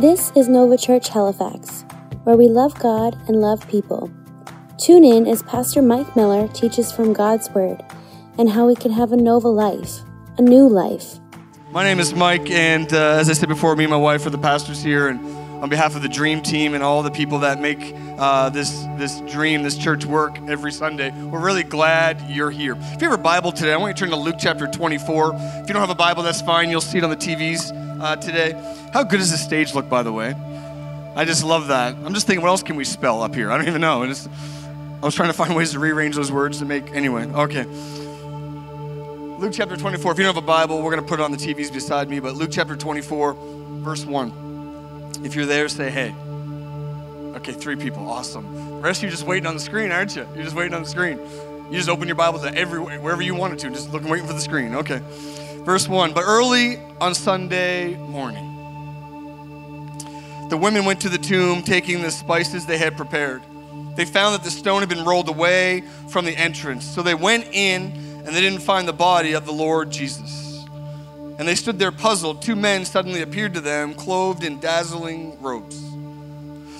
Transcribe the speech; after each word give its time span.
This 0.00 0.32
is 0.34 0.48
Nova 0.48 0.78
Church 0.78 1.10
Halifax, 1.10 1.84
where 2.24 2.34
we 2.34 2.48
love 2.48 2.72
God 2.78 3.18
and 3.28 3.42
love 3.42 3.68
people. 3.68 4.10
Tune 4.78 5.04
in 5.04 5.26
as 5.26 5.42
Pastor 5.42 5.82
Mike 5.82 6.16
Miller 6.16 6.48
teaches 6.48 6.90
from 6.90 7.12
God's 7.12 7.50
Word 7.50 7.84
and 8.38 8.48
how 8.48 8.66
we 8.66 8.74
can 8.74 8.92
have 8.92 9.12
a 9.12 9.16
Nova 9.18 9.48
life, 9.48 9.98
a 10.38 10.42
new 10.42 10.66
life. 10.66 11.18
My 11.70 11.84
name 11.84 12.00
is 12.00 12.14
Mike, 12.14 12.50
and 12.50 12.90
uh, 12.94 13.18
as 13.20 13.28
I 13.28 13.34
said 13.34 13.50
before, 13.50 13.76
me 13.76 13.84
and 13.84 13.90
my 13.90 13.98
wife 13.98 14.24
are 14.24 14.30
the 14.30 14.38
pastors 14.38 14.82
here, 14.82 15.08
and 15.08 15.20
on 15.62 15.68
behalf 15.68 15.94
of 15.94 16.00
the 16.00 16.08
Dream 16.08 16.40
Team 16.40 16.72
and 16.72 16.82
all 16.82 17.02
the 17.02 17.10
people 17.10 17.40
that 17.40 17.60
make 17.60 17.92
uh, 18.16 18.48
this 18.48 18.86
this 18.96 19.20
dream, 19.30 19.62
this 19.62 19.76
church 19.76 20.06
work 20.06 20.38
every 20.48 20.72
Sunday, 20.72 21.10
we're 21.26 21.44
really 21.44 21.62
glad 21.62 22.22
you're 22.22 22.50
here. 22.50 22.74
If 22.78 23.02
you 23.02 23.10
have 23.10 23.20
a 23.20 23.22
Bible 23.22 23.52
today, 23.52 23.74
I 23.74 23.76
want 23.76 23.90
you 23.90 23.94
to 23.96 24.00
turn 24.00 24.18
to 24.18 24.24
Luke 24.24 24.36
chapter 24.38 24.66
24. 24.66 25.32
If 25.34 25.68
you 25.68 25.74
don't 25.74 25.82
have 25.82 25.90
a 25.90 25.94
Bible, 25.94 26.22
that's 26.22 26.40
fine. 26.40 26.70
You'll 26.70 26.80
see 26.80 26.96
it 26.96 27.04
on 27.04 27.10
the 27.10 27.16
TVs 27.16 27.89
uh, 28.00 28.16
today. 28.16 28.52
How 28.92 29.02
good 29.02 29.18
does 29.18 29.30
the 29.30 29.36
stage 29.36 29.74
look, 29.74 29.88
by 29.88 30.02
the 30.02 30.12
way? 30.12 30.34
I 31.14 31.24
just 31.24 31.44
love 31.44 31.68
that. 31.68 31.94
I'm 31.94 32.14
just 32.14 32.26
thinking, 32.26 32.42
what 32.42 32.48
else 32.48 32.62
can 32.62 32.76
we 32.76 32.84
spell 32.84 33.22
up 33.22 33.34
here? 33.34 33.50
I 33.50 33.58
don't 33.58 33.68
even 33.68 33.80
know. 33.80 34.06
Just, 34.06 34.28
I 34.28 35.04
was 35.04 35.14
trying 35.14 35.28
to 35.28 35.34
find 35.34 35.54
ways 35.56 35.72
to 35.72 35.78
rearrange 35.78 36.16
those 36.16 36.32
words 36.32 36.58
to 36.58 36.64
make. 36.64 36.90
Anyway, 36.92 37.26
okay. 37.26 37.64
Luke 39.38 39.52
chapter 39.52 39.76
24. 39.76 40.12
If 40.12 40.18
you 40.18 40.24
don't 40.24 40.34
have 40.34 40.42
a 40.42 40.46
Bible, 40.46 40.82
we're 40.82 40.90
going 40.90 41.02
to 41.02 41.08
put 41.08 41.20
it 41.20 41.22
on 41.22 41.30
the 41.30 41.38
TVs 41.38 41.72
beside 41.72 42.08
me. 42.08 42.20
But 42.20 42.34
Luke 42.34 42.50
chapter 42.52 42.76
24, 42.76 43.36
verse 43.82 44.04
1. 44.04 45.20
If 45.24 45.34
you're 45.34 45.46
there, 45.46 45.68
say 45.68 45.90
hey. 45.90 46.14
Okay, 47.36 47.52
three 47.52 47.76
people. 47.76 48.08
Awesome. 48.08 48.52
The 48.54 48.82
rest 48.82 49.00
of 49.00 49.04
you 49.04 49.10
just 49.10 49.26
waiting 49.26 49.46
on 49.46 49.54
the 49.54 49.60
screen, 49.60 49.92
aren't 49.92 50.16
you? 50.16 50.26
You're 50.34 50.44
just 50.44 50.56
waiting 50.56 50.74
on 50.74 50.82
the 50.82 50.88
screen. 50.88 51.18
You 51.70 51.76
just 51.76 51.88
open 51.88 52.08
your 52.08 52.16
Bible 52.16 52.40
to 52.40 52.54
everywhere, 52.54 53.00
wherever 53.00 53.22
you 53.22 53.34
wanted 53.34 53.60
to, 53.60 53.70
just 53.70 53.92
looking, 53.92 54.08
waiting 54.08 54.26
for 54.26 54.32
the 54.32 54.40
screen. 54.40 54.74
Okay. 54.74 55.00
Verse 55.64 55.88
1 55.88 56.12
But 56.14 56.24
early 56.24 56.78
on 57.00 57.14
Sunday 57.14 57.96
morning, 57.96 58.46
the 60.48 60.56
women 60.56 60.84
went 60.84 61.00
to 61.02 61.08
the 61.08 61.18
tomb 61.18 61.62
taking 61.62 62.02
the 62.02 62.10
spices 62.10 62.66
they 62.66 62.78
had 62.78 62.96
prepared. 62.96 63.42
They 63.96 64.04
found 64.04 64.34
that 64.34 64.42
the 64.42 64.50
stone 64.50 64.80
had 64.80 64.88
been 64.88 65.04
rolled 65.04 65.28
away 65.28 65.84
from 66.08 66.24
the 66.24 66.36
entrance. 66.36 66.84
So 66.84 67.02
they 67.02 67.14
went 67.14 67.46
in 67.52 67.92
and 68.24 68.28
they 68.28 68.40
didn't 68.40 68.60
find 68.60 68.88
the 68.88 68.92
body 68.92 69.32
of 69.32 69.46
the 69.46 69.52
Lord 69.52 69.90
Jesus. 69.90 70.66
And 71.38 71.46
they 71.46 71.54
stood 71.54 71.78
there 71.78 71.92
puzzled. 71.92 72.42
Two 72.42 72.56
men 72.56 72.84
suddenly 72.84 73.22
appeared 73.22 73.54
to 73.54 73.60
them, 73.60 73.94
clothed 73.94 74.44
in 74.44 74.60
dazzling 74.60 75.40
robes. 75.40 75.80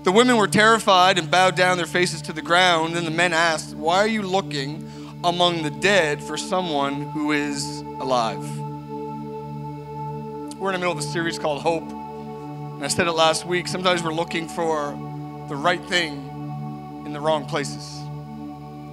The 0.02 0.12
women 0.12 0.36
were 0.36 0.48
terrified 0.48 1.18
and 1.18 1.30
bowed 1.30 1.56
down 1.56 1.76
their 1.76 1.86
faces 1.86 2.22
to 2.22 2.32
the 2.32 2.42
ground. 2.42 2.96
Then 2.96 3.04
the 3.04 3.10
men 3.10 3.32
asked, 3.32 3.74
Why 3.74 3.98
are 3.98 4.06
you 4.06 4.22
looking 4.22 4.90
among 5.22 5.62
the 5.62 5.70
dead 5.70 6.22
for 6.22 6.36
someone 6.36 7.02
who 7.02 7.32
is 7.32 7.80
alive? 8.00 8.59
We're 10.60 10.68
in 10.68 10.74
the 10.74 10.78
middle 10.80 10.92
of 10.92 10.98
a 10.98 11.02
series 11.02 11.38
called 11.38 11.62
Hope. 11.62 11.90
And 11.90 12.84
I 12.84 12.88
said 12.88 13.06
it 13.06 13.12
last 13.12 13.46
week. 13.46 13.66
Sometimes 13.66 14.02
we're 14.02 14.12
looking 14.12 14.46
for 14.46 14.90
the 15.48 15.56
right 15.56 15.82
thing 15.86 17.02
in 17.06 17.14
the 17.14 17.20
wrong 17.20 17.46
places. 17.46 17.98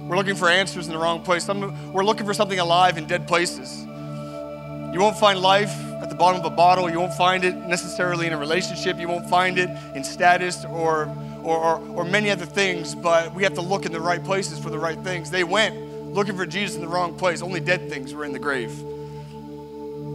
We're 0.08 0.16
looking 0.16 0.34
for 0.34 0.48
answers 0.48 0.86
in 0.86 0.94
the 0.94 0.98
wrong 0.98 1.20
place. 1.22 1.46
We're 1.46 2.06
looking 2.06 2.24
for 2.24 2.32
something 2.32 2.58
alive 2.58 2.96
in 2.96 3.06
dead 3.06 3.28
places. 3.28 3.84
You 3.84 4.98
won't 4.98 5.18
find 5.18 5.40
life 5.40 5.68
at 6.00 6.08
the 6.08 6.14
bottom 6.14 6.40
of 6.40 6.50
a 6.50 6.56
bottle. 6.56 6.88
You 6.88 7.00
won't 7.00 7.12
find 7.12 7.44
it 7.44 7.54
necessarily 7.54 8.26
in 8.26 8.32
a 8.32 8.38
relationship. 8.38 8.98
You 8.98 9.08
won't 9.08 9.28
find 9.28 9.58
it 9.58 9.68
in 9.94 10.02
status 10.02 10.64
or, 10.64 11.14
or, 11.42 11.58
or, 11.58 11.80
or 11.90 12.04
many 12.06 12.30
other 12.30 12.46
things, 12.46 12.94
but 12.94 13.34
we 13.34 13.42
have 13.42 13.52
to 13.52 13.60
look 13.60 13.84
in 13.84 13.92
the 13.92 14.00
right 14.00 14.24
places 14.24 14.58
for 14.58 14.70
the 14.70 14.78
right 14.78 14.98
things. 15.00 15.30
They 15.30 15.44
went 15.44 16.14
looking 16.14 16.34
for 16.34 16.46
Jesus 16.46 16.76
in 16.76 16.80
the 16.80 16.88
wrong 16.88 17.14
place. 17.14 17.42
Only 17.42 17.60
dead 17.60 17.90
things 17.90 18.14
were 18.14 18.24
in 18.24 18.32
the 18.32 18.38
grave. 18.38 18.72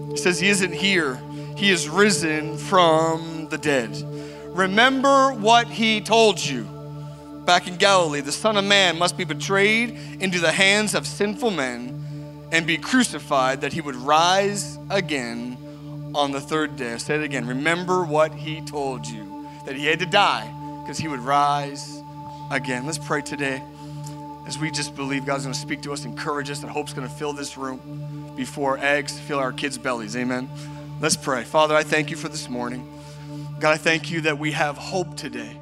He 0.09 0.17
says, 0.17 0.39
He 0.39 0.49
isn't 0.49 0.73
here. 0.73 1.19
He 1.55 1.69
is 1.69 1.87
risen 1.87 2.57
from 2.57 3.47
the 3.49 3.57
dead. 3.57 3.91
Remember 4.47 5.33
what 5.33 5.67
He 5.67 6.01
told 6.01 6.43
you 6.43 6.67
back 7.45 7.67
in 7.67 7.75
Galilee 7.75 8.21
the 8.21 8.31
Son 8.31 8.57
of 8.57 8.63
Man 8.63 8.97
must 8.97 9.17
be 9.17 9.23
betrayed 9.23 9.97
into 10.19 10.39
the 10.39 10.51
hands 10.51 10.95
of 10.95 11.05
sinful 11.05 11.51
men 11.51 12.47
and 12.51 12.67
be 12.67 12.77
crucified, 12.77 13.61
that 13.61 13.73
he 13.73 13.81
would 13.81 13.95
rise 13.95 14.77
again 14.91 15.57
on 16.13 16.31
the 16.31 16.39
third 16.39 16.75
day. 16.75 16.93
I 16.93 16.97
say 16.97 17.15
it 17.15 17.23
again. 17.23 17.47
Remember 17.47 18.03
what 18.03 18.31
he 18.33 18.61
told 18.61 19.07
you 19.07 19.47
that 19.65 19.75
he 19.75 19.87
had 19.87 19.99
to 19.99 20.05
die 20.05 20.47
because 20.83 20.99
he 20.99 21.07
would 21.07 21.19
rise 21.19 22.01
again. 22.51 22.85
Let's 22.85 22.99
pray 22.99 23.21
today 23.21 23.61
as 24.45 24.59
we 24.59 24.69
just 24.69 24.95
believe 24.95 25.25
God's 25.25 25.45
going 25.45 25.53
to 25.53 25.59
speak 25.59 25.81
to 25.81 25.93
us, 25.93 26.05
encourage 26.05 26.51
us, 26.51 26.59
that 26.59 26.67
hope's 26.67 26.93
going 26.93 27.07
to 27.07 27.13
fill 27.13 27.33
this 27.33 27.57
room 27.57 28.33
before 28.35 28.77
eggs 28.77 29.17
fill 29.19 29.39
our 29.39 29.51
kids' 29.51 29.79
bellies. 29.79 30.15
Amen. 30.15 30.47
Let's 31.03 31.17
pray. 31.17 31.43
Father, 31.43 31.75
I 31.75 31.83
thank 31.83 32.11
you 32.11 32.15
for 32.15 32.29
this 32.29 32.47
morning. 32.47 32.87
God, 33.59 33.73
I 33.73 33.75
thank 33.75 34.09
you 34.09 34.21
that 34.21 34.39
we 34.39 34.53
have 34.53 34.77
hope 34.77 35.17
today. 35.17 35.59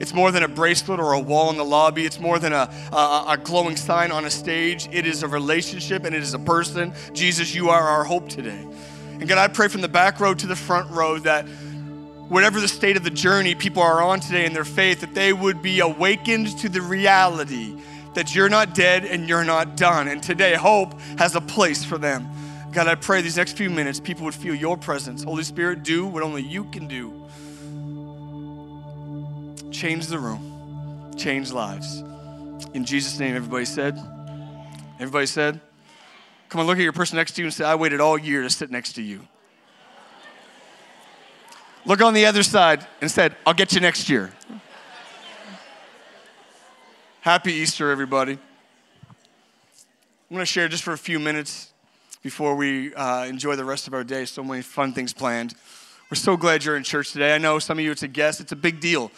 It's 0.00 0.12
more 0.12 0.32
than 0.32 0.42
a 0.42 0.48
bracelet 0.48 0.98
or 0.98 1.12
a 1.12 1.20
wall 1.20 1.50
in 1.50 1.56
the 1.56 1.64
lobby. 1.64 2.04
It's 2.04 2.18
more 2.18 2.40
than 2.40 2.52
a, 2.52 2.68
a, 2.92 3.24
a, 3.28 3.38
glowing 3.40 3.76
sign 3.76 4.10
on 4.10 4.24
a 4.24 4.30
stage. 4.30 4.88
It 4.90 5.06
is 5.06 5.22
a 5.22 5.28
relationship 5.28 6.04
and 6.04 6.16
it 6.16 6.20
is 6.20 6.34
a 6.34 6.38
person. 6.40 6.92
Jesus, 7.12 7.54
you 7.54 7.68
are 7.68 7.80
our 7.80 8.02
hope 8.02 8.28
today. 8.28 8.66
And 9.20 9.28
God, 9.28 9.38
I 9.38 9.46
pray 9.46 9.68
from 9.68 9.82
the 9.82 9.88
back 9.88 10.18
row 10.18 10.34
to 10.34 10.46
the 10.48 10.56
front 10.56 10.90
row 10.90 11.16
that 11.20 11.44
whatever 12.28 12.58
the 12.58 12.66
state 12.66 12.96
of 12.96 13.04
the 13.04 13.10
journey 13.10 13.54
people 13.54 13.82
are 13.82 14.02
on 14.02 14.18
today 14.18 14.46
in 14.46 14.52
their 14.52 14.64
faith, 14.64 15.02
that 15.02 15.14
they 15.14 15.32
would 15.32 15.62
be 15.62 15.78
awakened 15.78 16.58
to 16.58 16.68
the 16.68 16.82
reality 16.82 17.80
that 18.14 18.34
you're 18.34 18.48
not 18.48 18.74
dead 18.74 19.04
and 19.04 19.28
you're 19.28 19.44
not 19.44 19.76
done. 19.76 20.08
And 20.08 20.20
today, 20.20 20.56
hope 20.56 21.00
has 21.18 21.36
a 21.36 21.40
place 21.40 21.84
for 21.84 21.98
them. 21.98 22.28
God, 22.72 22.86
I 22.86 22.94
pray 22.94 23.20
these 23.20 23.36
next 23.36 23.58
few 23.58 23.68
minutes 23.68 24.00
people 24.00 24.24
would 24.24 24.34
feel 24.34 24.54
your 24.54 24.78
presence. 24.78 25.22
Holy 25.22 25.42
Spirit, 25.42 25.82
do 25.82 26.06
what 26.06 26.22
only 26.22 26.42
you 26.42 26.64
can 26.64 26.88
do 26.88 27.28
change 29.70 30.06
the 30.06 30.18
room, 30.18 31.12
change 31.16 31.50
lives. 31.50 32.02
In 32.72 32.84
Jesus' 32.84 33.18
name, 33.18 33.34
everybody 33.34 33.64
said, 33.64 33.98
Everybody 34.94 35.26
said, 35.26 35.60
Come 36.48 36.60
on, 36.60 36.66
look 36.66 36.78
at 36.78 36.82
your 36.82 36.92
person 36.92 37.16
next 37.16 37.32
to 37.32 37.42
you 37.42 37.46
and 37.46 37.54
say, 37.54 37.64
I 37.64 37.74
waited 37.74 38.00
all 38.00 38.16
year 38.16 38.42
to 38.42 38.50
sit 38.50 38.70
next 38.70 38.92
to 38.94 39.02
you. 39.02 39.26
Look 41.84 42.00
on 42.00 42.14
the 42.14 42.26
other 42.26 42.42
side 42.42 42.86
and 43.00 43.10
said, 43.10 43.34
I'll 43.44 43.54
get 43.54 43.72
you 43.72 43.80
next 43.80 44.08
year. 44.08 44.32
Happy 47.20 47.52
Easter, 47.54 47.90
everybody. 47.90 48.32
I'm 48.32 48.38
going 50.30 50.40
to 50.40 50.46
share 50.46 50.68
just 50.68 50.84
for 50.84 50.92
a 50.92 50.98
few 50.98 51.18
minutes 51.18 51.71
before 52.22 52.54
we 52.54 52.94
uh, 52.94 53.24
enjoy 53.24 53.56
the 53.56 53.64
rest 53.64 53.86
of 53.86 53.94
our 53.94 54.04
day. 54.04 54.24
So 54.24 54.42
many 54.42 54.62
fun 54.62 54.92
things 54.92 55.12
planned. 55.12 55.54
We're 56.10 56.16
so 56.16 56.36
glad 56.36 56.64
you're 56.64 56.76
in 56.76 56.84
church 56.84 57.12
today. 57.12 57.34
I 57.34 57.38
know 57.38 57.58
some 57.58 57.78
of 57.78 57.84
you, 57.84 57.90
it's 57.90 58.02
a 58.02 58.08
guest, 58.08 58.40
it's 58.40 58.52
a 58.52 58.56
big 58.56 58.80
deal 58.80 59.10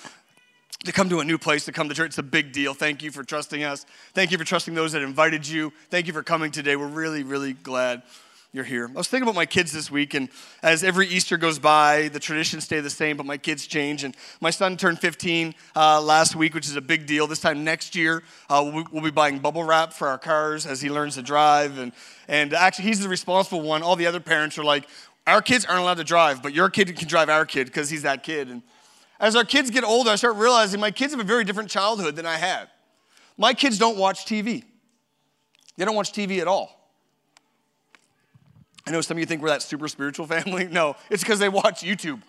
to 0.84 0.92
come 0.92 1.09
to 1.09 1.20
a 1.20 1.25
new 1.25 1.38
place, 1.38 1.64
to 1.64 1.72
come 1.72 1.88
to 1.88 1.94
church. 1.94 2.09
It's 2.09 2.19
a 2.19 2.22
big 2.22 2.53
deal. 2.53 2.75
Thank 2.75 3.03
you 3.03 3.10
for 3.10 3.25
trusting 3.25 3.64
us. 3.64 3.87
Thank 4.12 4.31
you 4.31 4.38
for 4.38 4.44
trusting 4.44 4.75
those 4.75 4.93
that 4.93 5.03
invited 5.03 5.47
you. 5.47 5.72
Thank 5.91 6.06
you 6.06 6.12
for 6.12 6.22
coming 6.22 6.50
today. 6.50 6.76
We're 6.76 6.87
really, 6.87 7.22
really 7.22 7.54
glad 7.54 8.03
you're 8.54 8.62
here. 8.62 8.88
I 8.88 8.92
was 8.97 9.09
thinking 9.09 9.25
about 9.25 9.34
my 9.34 9.47
kids 9.47 9.72
this 9.72 9.91
week, 9.91 10.15
and 10.15 10.28
as 10.62 10.84
every 10.84 11.09
Easter 11.09 11.37
goes 11.37 11.59
by, 11.59 12.06
the 12.06 12.20
traditions 12.20 12.62
stay 12.62 12.78
the 12.78 12.88
same, 12.88 13.16
but 13.16 13.26
my 13.26 13.37
kids 13.37 13.66
change. 13.66 14.04
And 14.04 14.16
my 14.41 14.50
son 14.50 14.76
turned 14.76 15.00
15 15.00 15.56
uh, 15.75 16.00
last 16.00 16.37
week, 16.37 16.54
which 16.54 16.66
is 16.66 16.76
a 16.76 16.81
big 16.81 17.04
deal. 17.04 17.26
This 17.26 17.41
time 17.41 17.64
next 17.64 17.97
year, 17.97 18.22
uh, 18.48 18.70
we'll, 18.72 18.84
we'll, 18.93 19.03
be 19.03 19.10
buying 19.10 19.41
bubble 19.41 19.64
wrap 19.64 19.93
for 19.93 20.06
our 20.06 20.19
cars 20.19 20.66
as 20.66 20.81
he 20.81 20.88
learns 20.88 21.16
to 21.16 21.22
drive. 21.22 21.78
And, 21.78 21.91
and 22.28 22.54
actually, 22.54 22.84
he's 22.84 23.00
the 23.00 23.09
responsible 23.09 23.60
one. 23.60 23.82
All 23.82 23.97
the 23.97 24.06
other 24.06 24.20
parents 24.20 24.56
are 24.56 24.64
like, 24.64 24.87
our 25.26 25.43
kids 25.43 25.64
aren't 25.64 25.81
allowed 25.81 25.97
to 25.97 26.04
drive, 26.04 26.41
but 26.41 26.54
your 26.54 26.70
kid 26.70 26.97
can 26.97 27.09
drive 27.09 27.28
our 27.28 27.44
kid 27.44 27.66
because 27.66 27.91
he's 27.91 28.03
that 28.03 28.22
kid. 28.22 28.48
And 28.48 28.62
as 29.19 29.34
our 29.34 29.44
kids 29.44 29.69
get 29.70 29.82
older, 29.82 30.10
I 30.10 30.14
start 30.14 30.37
realizing 30.37 30.78
my 30.78 30.93
kids 30.93 31.12
have 31.12 31.19
a 31.20 31.25
very 31.25 31.43
different 31.43 31.70
childhood 31.70 32.14
than 32.14 32.25
I 32.25 32.37
had. 32.37 32.69
My 33.37 33.53
kids 33.53 33.78
don't 33.78 33.98
watch 33.98 34.26
TV, 34.26 34.62
they 35.76 35.84
don't 35.84 35.97
watch 35.97 36.12
TV 36.12 36.38
at 36.38 36.47
all. 36.47 36.84
I 38.87 38.91
know 38.91 39.00
some 39.00 39.17
of 39.17 39.21
you 39.21 39.27
think 39.27 39.43
we're 39.43 39.49
that 39.49 39.62
super 39.62 39.89
spiritual 39.89 40.27
family. 40.27 40.69
No, 40.75 40.97
it's 41.08 41.23
because 41.23 41.38
they 41.38 41.49
watch 41.49 41.82
YouTube. 41.82 42.20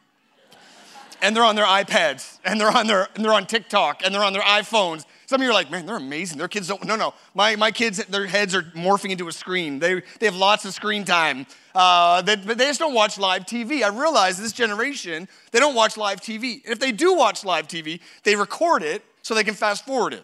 And 1.22 1.36
they're 1.36 1.44
on 1.44 1.56
their 1.56 1.66
iPads, 1.66 2.40
and 2.46 2.60
they're 2.60 2.70
on 2.70 2.88
their 2.88 3.08
and 3.16 3.24
they're 3.24 3.34
on 3.34 3.48
TikTok, 3.48 4.02
and 4.06 4.14
they're 4.14 4.24
on 4.24 4.34
their 4.34 4.42
iPhones. 4.44 5.06
Some 5.26 5.42
of 5.42 5.46
you 5.46 5.50
are 5.50 5.54
like, 5.54 5.72
man, 5.72 5.88
they're 5.88 5.98
amazing. 5.98 6.38
Their 6.38 6.48
kids 6.48 6.68
don't. 6.68 6.84
No, 6.84 6.96
no. 6.96 7.14
My, 7.34 7.56
my 7.56 7.72
kids, 7.72 8.04
their 8.06 8.28
heads 8.28 8.54
are 8.54 8.62
morphing 8.62 9.10
into 9.10 9.28
a 9.28 9.32
screen. 9.32 9.80
They, 9.80 10.02
they 10.20 10.28
have 10.28 10.36
lots 10.36 10.66
of 10.66 10.74
screen 10.74 11.04
time. 11.04 11.48
Uh, 11.74 12.22
they, 12.22 12.36
but 12.36 12.60
they 12.60 12.66
just 12.66 12.80
don't 12.80 12.94
watch 12.94 13.18
live 13.18 13.46
TV. 13.46 13.82
I 13.82 13.88
realize 13.88 14.38
this 14.38 14.52
generation, 14.52 15.28
they 15.52 15.60
don't 15.60 15.74
watch 15.74 15.98
live 15.98 16.22
TV. 16.22 16.64
And 16.64 16.72
if 16.72 16.80
they 16.80 16.92
do 16.92 17.16
watch 17.16 17.44
live 17.44 17.68
TV, 17.68 18.02
they 18.24 18.36
record 18.36 18.84
it 18.84 19.04
so 19.24 19.34
they 19.34 19.44
can 19.44 19.56
fast 19.56 19.86
forward 19.86 20.14
it. 20.14 20.24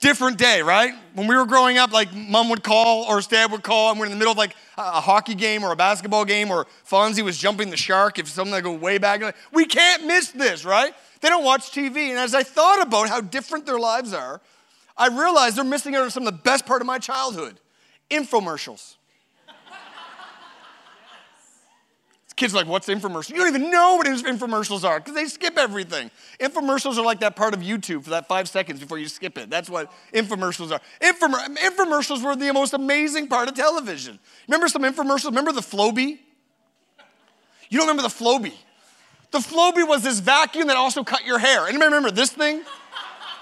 Different 0.00 0.38
day, 0.38 0.62
right? 0.62 0.94
When 1.14 1.26
we 1.26 1.34
were 1.34 1.44
growing 1.44 1.76
up, 1.76 1.92
like 1.92 2.14
mom 2.14 2.48
would 2.50 2.62
call 2.62 3.04
or 3.04 3.20
dad 3.20 3.50
would 3.50 3.64
call, 3.64 3.90
and 3.90 3.98
we're 3.98 4.06
in 4.06 4.12
the 4.12 4.18
middle 4.18 4.30
of 4.30 4.38
like 4.38 4.54
a 4.76 5.00
hockey 5.00 5.34
game 5.34 5.64
or 5.64 5.72
a 5.72 5.76
basketball 5.76 6.24
game, 6.24 6.52
or 6.52 6.68
Fonzie 6.88 7.22
was 7.22 7.36
jumping 7.36 7.70
the 7.70 7.76
shark. 7.76 8.20
If 8.20 8.28
something 8.28 8.52
that 8.52 8.62
go 8.62 8.72
way 8.72 8.98
back, 8.98 9.34
we 9.52 9.66
can't 9.66 10.04
miss 10.04 10.30
this, 10.30 10.64
right? 10.64 10.94
They 11.20 11.28
don't 11.28 11.44
watch 11.44 11.72
TV. 11.72 12.10
And 12.10 12.18
as 12.18 12.32
I 12.32 12.44
thought 12.44 12.80
about 12.80 13.08
how 13.08 13.20
different 13.20 13.66
their 13.66 13.78
lives 13.80 14.12
are, 14.12 14.40
I 14.96 15.08
realized 15.08 15.56
they're 15.56 15.64
missing 15.64 15.96
out 15.96 16.02
on 16.02 16.10
some 16.10 16.26
of 16.26 16.32
the 16.32 16.42
best 16.42 16.64
part 16.64 16.80
of 16.80 16.86
my 16.86 16.98
childhood 16.98 17.58
infomercials. 18.08 18.94
Kids 22.38 22.54
like, 22.54 22.68
what's 22.68 22.86
infomercial? 22.86 23.30
You 23.30 23.38
don't 23.38 23.48
even 23.48 23.68
know 23.68 23.96
what 23.96 24.06
infomercials 24.06 24.84
are 24.84 25.00
because 25.00 25.16
they 25.16 25.24
skip 25.24 25.58
everything. 25.58 26.08
Infomercials 26.38 26.96
are 26.96 27.04
like 27.04 27.18
that 27.18 27.34
part 27.34 27.52
of 27.52 27.58
YouTube 27.58 28.04
for 28.04 28.10
that 28.10 28.28
five 28.28 28.48
seconds 28.48 28.78
before 28.78 28.96
you 28.96 29.08
skip 29.08 29.36
it. 29.36 29.50
That's 29.50 29.68
what 29.68 29.90
infomercials 30.14 30.70
are. 30.70 30.80
Infomer- 31.00 31.56
infomercials 31.56 32.22
were 32.22 32.36
the 32.36 32.52
most 32.52 32.74
amazing 32.74 33.26
part 33.26 33.48
of 33.48 33.56
television. 33.56 34.20
Remember 34.46 34.68
some 34.68 34.82
infomercials? 34.82 35.24
Remember 35.24 35.50
the 35.50 35.62
Flowbee? 35.62 36.20
You 37.70 37.78
don't 37.80 37.88
remember 37.88 38.02
the 38.02 38.08
Flowbee? 38.08 38.54
The 39.32 39.38
Flowbee 39.38 39.88
was 39.88 40.04
this 40.04 40.20
vacuum 40.20 40.68
that 40.68 40.76
also 40.76 41.02
cut 41.02 41.26
your 41.26 41.40
hair. 41.40 41.66
Anybody 41.66 41.86
remember 41.86 42.12
this 42.12 42.30
thing? 42.30 42.62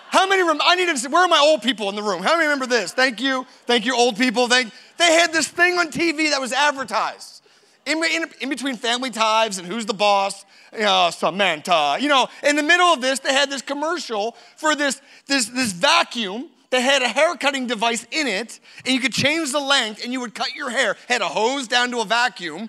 How 0.08 0.26
many? 0.26 0.42
Rem- 0.42 0.60
I 0.64 0.74
need 0.74 0.86
to. 0.86 0.96
See, 0.96 1.08
where 1.08 1.22
are 1.22 1.28
my 1.28 1.38
old 1.38 1.60
people 1.60 1.90
in 1.90 1.96
the 1.96 2.02
room? 2.02 2.22
How 2.22 2.32
many 2.32 2.44
remember 2.44 2.66
this? 2.66 2.94
Thank 2.94 3.20
you, 3.20 3.44
thank 3.66 3.84
you, 3.84 3.94
old 3.94 4.16
people. 4.16 4.48
Thank. 4.48 4.72
They 4.96 5.12
had 5.12 5.34
this 5.34 5.48
thing 5.48 5.74
on 5.74 5.88
TV 5.88 6.30
that 6.30 6.40
was 6.40 6.54
advertised 6.54 7.36
in, 7.86 8.02
in, 8.04 8.24
in 8.40 8.48
between 8.48 8.76
Family 8.76 9.10
Ties 9.10 9.58
and 9.58 9.66
Who's 9.66 9.86
the 9.86 9.94
Boss. 9.94 10.44
You 10.72 10.80
know, 10.80 11.10
Samantha. 11.10 11.96
You 12.00 12.08
know, 12.08 12.28
in 12.42 12.56
the 12.56 12.62
middle 12.62 12.86
of 12.86 13.00
this, 13.00 13.20
they 13.20 13.32
had 13.32 13.50
this 13.50 13.62
commercial 13.62 14.36
for 14.56 14.74
this 14.74 15.00
this 15.26 15.46
this 15.46 15.72
vacuum 15.72 16.50
that 16.70 16.80
had 16.80 17.02
a 17.02 17.08
hair 17.08 17.36
cutting 17.36 17.66
device 17.66 18.06
in 18.10 18.26
it, 18.26 18.60
and 18.84 18.94
you 18.94 19.00
could 19.00 19.12
change 19.12 19.52
the 19.52 19.60
length, 19.60 20.02
and 20.02 20.12
you 20.12 20.20
would 20.20 20.34
cut 20.34 20.54
your 20.54 20.68
hair. 20.68 20.96
Had 21.08 21.22
a 21.22 21.28
hose 21.28 21.68
down 21.68 21.90
to 21.92 22.00
a 22.00 22.04
vacuum. 22.04 22.68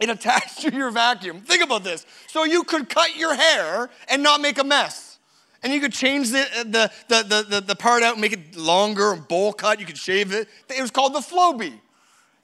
It 0.00 0.08
attached 0.08 0.60
to 0.62 0.74
your 0.74 0.90
vacuum. 0.90 1.42
Think 1.42 1.62
about 1.62 1.84
this. 1.84 2.06
So 2.26 2.44
you 2.44 2.64
could 2.64 2.88
cut 2.88 3.16
your 3.16 3.34
hair 3.34 3.90
and 4.08 4.22
not 4.22 4.40
make 4.40 4.58
a 4.58 4.64
mess. 4.64 5.18
And 5.62 5.74
you 5.74 5.80
could 5.80 5.92
change 5.92 6.30
the, 6.30 6.40
uh, 6.40 6.64
the, 6.64 6.90
the, 7.08 7.46
the, 7.48 7.60
the 7.60 7.76
part 7.76 8.02
out 8.02 8.14
and 8.14 8.20
make 8.22 8.32
it 8.32 8.56
longer 8.56 9.12
and 9.12 9.28
bowl 9.28 9.52
cut. 9.52 9.78
You 9.78 9.84
could 9.84 9.98
shave 9.98 10.32
it. 10.32 10.48
It 10.70 10.80
was 10.80 10.90
called 10.90 11.12
the 11.12 11.20
Flowbee. 11.20 11.78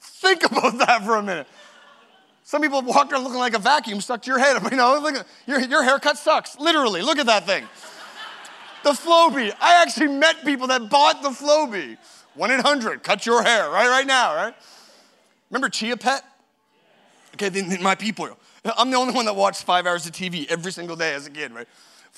Think 0.01 0.45
about 0.51 0.79
that 0.79 1.03
for 1.05 1.17
a 1.17 1.23
minute. 1.23 1.47
Some 2.47 2.63
people 2.63 2.81
walk 2.81 3.13
around 3.13 3.25
looking 3.25 3.41
like 3.41 3.55
a 3.55 3.59
vacuum 3.59 4.01
stuck 4.01 4.23
to 4.23 4.31
your 4.31 4.39
head. 4.39 4.57
You 4.71 4.77
know, 4.77 5.01
look 5.03 5.27
your, 5.47 5.61
your 5.61 5.83
haircut 5.83 6.17
sucks. 6.17 6.57
Literally, 6.61 7.03
look 7.03 7.19
at 7.19 7.27
that 7.27 7.45
thing. 7.45 7.65
the 8.85 8.91
Flowbee. 8.91 9.53
I 9.61 9.83
actually 9.83 10.09
met 10.09 10.45
people 10.45 10.69
that 10.69 10.89
bought 10.89 11.23
the 11.23 11.31
Flowbee. 11.31 11.99
1 12.35 12.51
800, 12.53 13.03
cut 13.03 13.27
your 13.27 13.43
hair, 13.43 13.69
right, 13.69 13.89
right 13.89 14.07
now, 14.07 14.37
right? 14.37 14.55
Remember 15.51 15.69
Chia 15.69 15.97
Pet? 15.97 16.23
Okay, 17.35 17.49
then 17.49 17.83
my 17.83 17.97
people. 17.97 18.29
I'm 18.77 18.91
the 18.91 18.97
only 18.97 19.13
one 19.13 19.25
that 19.25 19.35
watched 19.35 19.65
five 19.65 19.85
hours 19.85 20.07
of 20.07 20.13
TV 20.13 20.47
every 20.49 20.71
single 20.71 20.95
day 20.95 21.15
as 21.15 21.27
a 21.27 21.31
kid, 21.31 21.53
right? 21.53 21.67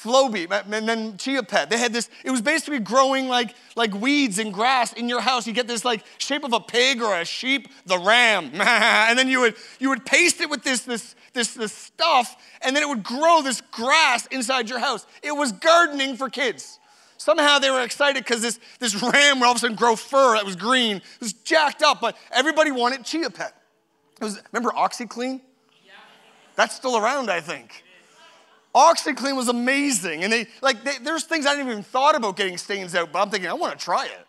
Flowbee, 0.02 0.48
and 0.50 0.88
then 0.88 1.16
Chia 1.16 1.42
Pet. 1.42 1.70
They 1.70 1.78
had 1.78 1.92
this, 1.92 2.08
it 2.24 2.30
was 2.30 2.40
basically 2.40 2.78
growing 2.78 3.28
like, 3.28 3.54
like 3.74 3.92
weeds 3.94 4.38
and 4.38 4.54
grass 4.54 4.92
in 4.92 5.08
your 5.08 5.20
house. 5.20 5.46
You 5.46 5.52
get 5.52 5.66
this 5.66 5.84
like 5.84 6.04
shape 6.18 6.44
of 6.44 6.52
a 6.52 6.60
pig 6.60 7.02
or 7.02 7.18
a 7.18 7.24
sheep, 7.24 7.68
the 7.84 7.98
ram. 7.98 8.50
and 8.54 9.18
then 9.18 9.28
you 9.28 9.40
would, 9.40 9.56
you 9.80 9.88
would 9.88 10.06
paste 10.06 10.40
it 10.40 10.48
with 10.48 10.62
this, 10.62 10.82
this, 10.82 11.16
this, 11.32 11.54
this 11.54 11.72
stuff, 11.72 12.36
and 12.62 12.76
then 12.76 12.82
it 12.82 12.88
would 12.88 13.02
grow 13.02 13.42
this 13.42 13.60
grass 13.72 14.26
inside 14.26 14.68
your 14.68 14.78
house. 14.78 15.06
It 15.22 15.32
was 15.32 15.52
gardening 15.52 16.16
for 16.16 16.28
kids. 16.28 16.78
Somehow 17.16 17.58
they 17.58 17.70
were 17.70 17.82
excited 17.82 18.24
because 18.24 18.40
this, 18.40 18.60
this 18.78 18.94
ram 19.02 19.40
would 19.40 19.46
all 19.46 19.52
of 19.52 19.56
a 19.56 19.60
sudden 19.60 19.76
grow 19.76 19.96
fur 19.96 20.36
that 20.36 20.44
was 20.44 20.54
green. 20.54 20.98
It 20.98 21.20
was 21.20 21.32
jacked 21.32 21.82
up, 21.82 22.00
but 22.00 22.16
everybody 22.30 22.70
wanted 22.70 23.04
Chia 23.04 23.30
Pet. 23.30 23.52
It 24.20 24.24
was, 24.24 24.40
remember 24.52 24.70
OxiClean? 24.70 25.40
Yeah. 25.84 25.92
That's 26.54 26.76
still 26.76 26.96
around, 26.96 27.30
I 27.30 27.40
think. 27.40 27.82
OxiClean 28.78 29.36
was 29.36 29.48
amazing. 29.48 30.22
And 30.22 30.32
they, 30.32 30.46
like, 30.62 30.84
they, 30.84 30.98
there's 31.02 31.24
things 31.24 31.46
I 31.46 31.54
didn't 31.56 31.70
even 31.70 31.82
thought 31.82 32.14
about 32.14 32.36
getting 32.36 32.56
stains 32.56 32.94
out, 32.94 33.10
but 33.10 33.20
I'm 33.20 33.30
thinking, 33.30 33.50
I 33.50 33.54
want 33.54 33.76
to 33.76 33.84
try 33.84 34.06
it. 34.06 34.26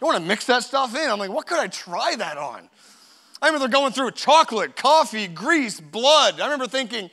I 0.00 0.04
want 0.04 0.18
to 0.18 0.22
mix 0.22 0.44
that 0.46 0.62
stuff 0.62 0.94
in. 0.94 1.10
I'm 1.10 1.18
like, 1.18 1.30
what 1.30 1.46
could 1.46 1.58
I 1.58 1.68
try 1.68 2.14
that 2.16 2.36
on? 2.36 2.68
I 3.40 3.46
remember 3.46 3.66
they're 3.66 3.80
going 3.80 3.92
through 3.92 4.10
chocolate, 4.12 4.76
coffee, 4.76 5.26
grease, 5.26 5.80
blood. 5.80 6.38
I 6.38 6.44
remember 6.44 6.66
thinking, 6.66 7.08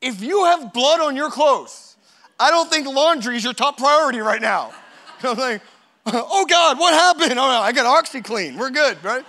if 0.00 0.22
you 0.22 0.44
have 0.44 0.72
blood 0.72 1.00
on 1.00 1.16
your 1.16 1.30
clothes, 1.30 1.96
I 2.38 2.50
don't 2.50 2.68
think 2.70 2.86
laundry 2.86 3.36
is 3.36 3.44
your 3.44 3.52
top 3.52 3.78
priority 3.78 4.18
right 4.18 4.42
now. 4.42 4.72
I'm 5.22 5.38
like, 5.38 5.62
oh 6.06 6.44
God, 6.46 6.78
what 6.78 6.92
happened? 6.92 7.32
Oh, 7.32 7.34
no, 7.34 7.60
I 7.60 7.72
got 7.72 8.04
OxiClean. 8.04 8.58
We're 8.58 8.70
good, 8.70 9.02
right? 9.02 9.24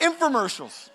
Infomercials. 0.00 0.90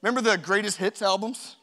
Remember 0.00 0.20
the 0.20 0.38
greatest 0.38 0.76
hits 0.76 1.02
albums? 1.02 1.56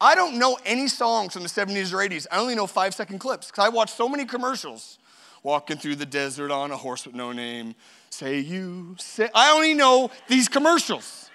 I 0.00 0.14
don't 0.14 0.38
know 0.38 0.58
any 0.64 0.88
songs 0.88 1.34
from 1.34 1.42
the 1.42 1.48
70s 1.48 1.92
or 1.92 1.98
80s. 1.98 2.26
I 2.30 2.38
only 2.38 2.54
know 2.54 2.66
five 2.66 2.94
second 2.94 3.18
clips 3.18 3.48
because 3.48 3.64
I 3.64 3.68
watch 3.68 3.90
so 3.92 4.08
many 4.08 4.24
commercials. 4.24 4.98
Walking 5.42 5.78
through 5.78 5.96
the 5.96 6.06
desert 6.06 6.50
on 6.50 6.70
a 6.70 6.76
horse 6.76 7.06
with 7.06 7.14
no 7.14 7.32
name. 7.32 7.74
Say 8.10 8.40
you, 8.40 8.96
say. 8.98 9.30
I 9.34 9.52
only 9.52 9.72
know 9.72 10.10
these 10.28 10.48
commercials. 10.48 11.29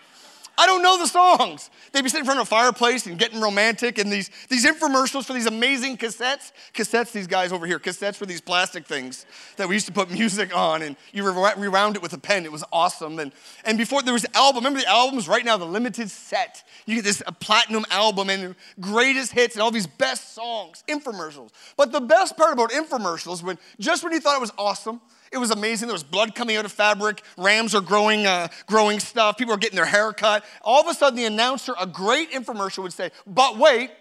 I 0.58 0.66
don't 0.66 0.82
know 0.82 0.98
the 0.98 1.08
songs. 1.08 1.70
They'd 1.92 2.02
be 2.02 2.10
sitting 2.10 2.22
in 2.22 2.26
front 2.26 2.40
of 2.40 2.48
a 2.48 2.50
fireplace 2.50 3.06
and 3.06 3.18
getting 3.18 3.42
romantic, 3.42 3.98
and 3.98 4.12
these, 4.12 4.30
these 4.50 4.66
infomercials 4.66 5.26
for 5.26 5.34
these 5.34 5.46
amazing 5.46 5.98
cassettes. 5.98 6.52
Cassettes, 6.74 7.12
these 7.12 7.28
guys 7.28 7.52
over 7.52 7.66
here, 7.66 7.80
cassettes 7.80 8.16
for 8.16 8.26
these 8.26 8.42
plastic 8.42 8.86
things 8.86 9.26
that 9.58 9.68
we 9.68 9.76
used 9.76 9.88
to 9.88 9.92
put 9.92 10.10
music 10.12 10.56
on, 10.56 10.82
and 10.82 10.96
you 11.14 11.24
rewound 11.24 11.96
it 11.96 12.02
with 12.02 12.14
a 12.14 12.18
pen. 12.18 12.46
It 12.46 12.52
was 12.52 12.64
awesome. 12.72 13.20
And, 13.20 13.32
and 13.64 13.78
before 13.78 14.02
there 14.02 14.14
was 14.14 14.26
album, 14.34 14.64
remember 14.64 14.80
the 14.80 14.90
albums 14.90 15.28
right 15.28 15.44
now, 15.44 15.58
the 15.58 15.66
limited 15.66 16.10
set. 16.10 16.64
You 16.86 16.96
get 16.96 17.04
this 17.04 17.22
platinum 17.40 17.86
album 17.90 18.30
and 18.30 18.56
greatest 18.80 19.32
hits 19.32 19.56
and 19.56 19.62
all 19.62 19.72
these 19.72 19.88
best 19.88 20.34
songs, 20.34 20.84
infomercials. 20.88 21.50
But 21.78 21.92
the 21.92 22.02
best 22.02 22.38
part 22.38 22.54
about 22.54 22.72
infomercials, 22.72 23.44
when 23.44 23.58
just 23.80 24.04
when 24.04 24.14
you 24.14 24.20
thought 24.20 24.38
it 24.38 24.42
was 24.42 24.54
awesome, 24.58 25.02
it 25.32 25.38
was 25.38 25.52
amazing. 25.52 25.88
There 25.88 25.94
was 25.94 26.04
blood 26.04 26.36
coming 26.36 26.56
out 26.56 26.66
of 26.66 26.72
fabric. 26.72 27.22
Rams 27.38 27.76
are 27.76 27.82
growing, 27.82 28.26
uh, 28.26 28.48
growing 28.68 29.00
stuff. 29.00 29.38
People 29.38 29.54
are 29.54 29.58
getting 29.58 29.76
their 29.76 29.86
hair 29.86 30.14
cut. 30.14 30.46
All 30.62 30.82
of 30.82 30.88
a 30.88 30.94
sudden, 30.94 31.18
the 31.18 31.26
announcer, 31.26 31.74
a 31.80 31.88
great 31.88 32.32
infomercial, 32.32 32.84
would 32.84 32.94
say, 32.94 33.12
But 33.26 33.58
wait, 33.58 33.92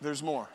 there's 0.00 0.22
more. 0.22 0.48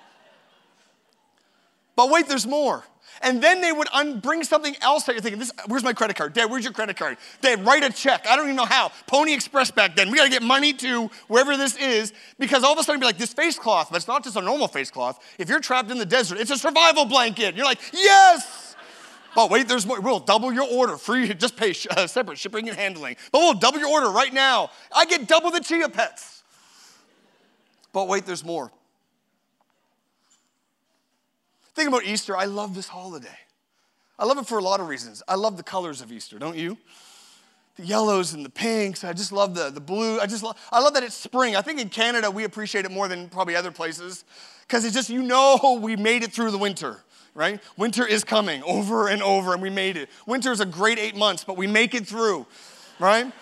but 1.96 2.10
wait, 2.10 2.28
there's 2.28 2.46
more. 2.46 2.84
And 3.20 3.42
then 3.42 3.60
they 3.60 3.72
would 3.72 3.88
un- 3.92 4.20
bring 4.20 4.42
something 4.42 4.74
else 4.80 5.04
that 5.04 5.12
you're 5.12 5.22
thinking, 5.22 5.38
this, 5.38 5.52
where's 5.66 5.84
my 5.84 5.92
credit 5.92 6.16
card? 6.16 6.32
Dad, 6.32 6.50
where's 6.50 6.64
your 6.64 6.72
credit 6.72 6.96
card? 6.96 7.18
Dad, 7.40 7.64
write 7.66 7.84
a 7.84 7.90
check. 7.90 8.26
I 8.28 8.36
don't 8.36 8.46
even 8.46 8.56
know 8.56 8.64
how. 8.64 8.90
Pony 9.06 9.32
Express 9.32 9.70
back 9.70 9.94
then. 9.94 10.10
We 10.10 10.16
got 10.16 10.24
to 10.24 10.30
get 10.30 10.42
money 10.42 10.72
to 10.72 11.10
wherever 11.28 11.56
this 11.56 11.76
is 11.76 12.12
because 12.38 12.64
all 12.64 12.72
of 12.72 12.78
a 12.78 12.82
sudden 12.82 13.00
you'd 13.00 13.02
be 13.02 13.06
like, 13.06 13.18
this 13.18 13.32
face 13.32 13.58
cloth, 13.58 13.88
but 13.90 13.96
it's 13.96 14.08
not 14.08 14.24
just 14.24 14.36
a 14.36 14.40
normal 14.40 14.68
face 14.68 14.90
cloth. 14.90 15.22
If 15.38 15.48
you're 15.48 15.60
trapped 15.60 15.90
in 15.90 15.98
the 15.98 16.06
desert, 16.06 16.38
it's 16.38 16.50
a 16.50 16.56
survival 16.56 17.04
blanket. 17.04 17.54
You're 17.54 17.66
like, 17.66 17.80
yes. 17.92 18.76
But 19.34 19.50
wait, 19.50 19.68
there's 19.68 19.86
more. 19.86 20.00
We'll 20.00 20.20
double 20.20 20.52
your 20.52 20.66
order. 20.70 20.96
Free, 20.96 21.32
just 21.34 21.56
pay 21.56 21.74
uh, 21.90 22.06
separate 22.06 22.38
shipping 22.38 22.68
and 22.68 22.76
handling. 22.76 23.16
But 23.30 23.38
we'll 23.38 23.54
double 23.54 23.78
your 23.78 23.88
order 23.88 24.10
right 24.10 24.32
now. 24.32 24.70
I 24.94 25.06
get 25.06 25.26
double 25.26 25.50
the 25.50 25.60
Chia 25.60 25.88
Pets. 25.88 26.42
But 27.92 28.08
wait, 28.08 28.26
there's 28.26 28.44
more. 28.44 28.70
Think 31.82 31.92
about 31.92 32.04
Easter. 32.04 32.36
I 32.36 32.44
love 32.44 32.76
this 32.76 32.86
holiday. 32.86 33.40
I 34.16 34.24
love 34.24 34.38
it 34.38 34.46
for 34.46 34.56
a 34.56 34.62
lot 34.62 34.78
of 34.78 34.86
reasons. 34.86 35.20
I 35.26 35.34
love 35.34 35.56
the 35.56 35.64
colors 35.64 36.00
of 36.00 36.12
Easter, 36.12 36.38
don't 36.38 36.56
you? 36.56 36.78
The 37.74 37.84
yellows 37.84 38.34
and 38.34 38.44
the 38.44 38.50
pinks. 38.50 39.02
I 39.02 39.12
just 39.12 39.32
love 39.32 39.56
the, 39.56 39.68
the 39.68 39.80
blue. 39.80 40.20
I 40.20 40.26
just 40.26 40.44
love, 40.44 40.56
I 40.70 40.78
love 40.78 40.94
that 40.94 41.02
it's 41.02 41.16
spring. 41.16 41.56
I 41.56 41.60
think 41.60 41.80
in 41.80 41.88
Canada 41.88 42.30
we 42.30 42.44
appreciate 42.44 42.84
it 42.84 42.92
more 42.92 43.08
than 43.08 43.28
probably 43.28 43.56
other 43.56 43.72
places 43.72 44.24
because 44.60 44.84
it's 44.84 44.94
just, 44.94 45.10
you 45.10 45.24
know, 45.24 45.80
we 45.82 45.96
made 45.96 46.22
it 46.22 46.32
through 46.32 46.52
the 46.52 46.56
winter, 46.56 47.02
right? 47.34 47.58
Winter 47.76 48.06
is 48.06 48.22
coming 48.22 48.62
over 48.62 49.08
and 49.08 49.20
over 49.20 49.52
and 49.52 49.60
we 49.60 49.68
made 49.68 49.96
it. 49.96 50.08
Winter 50.24 50.52
is 50.52 50.60
a 50.60 50.66
great 50.66 51.00
eight 51.00 51.16
months, 51.16 51.42
but 51.42 51.56
we 51.56 51.66
make 51.66 51.96
it 51.96 52.06
through, 52.06 52.46
right? 53.00 53.32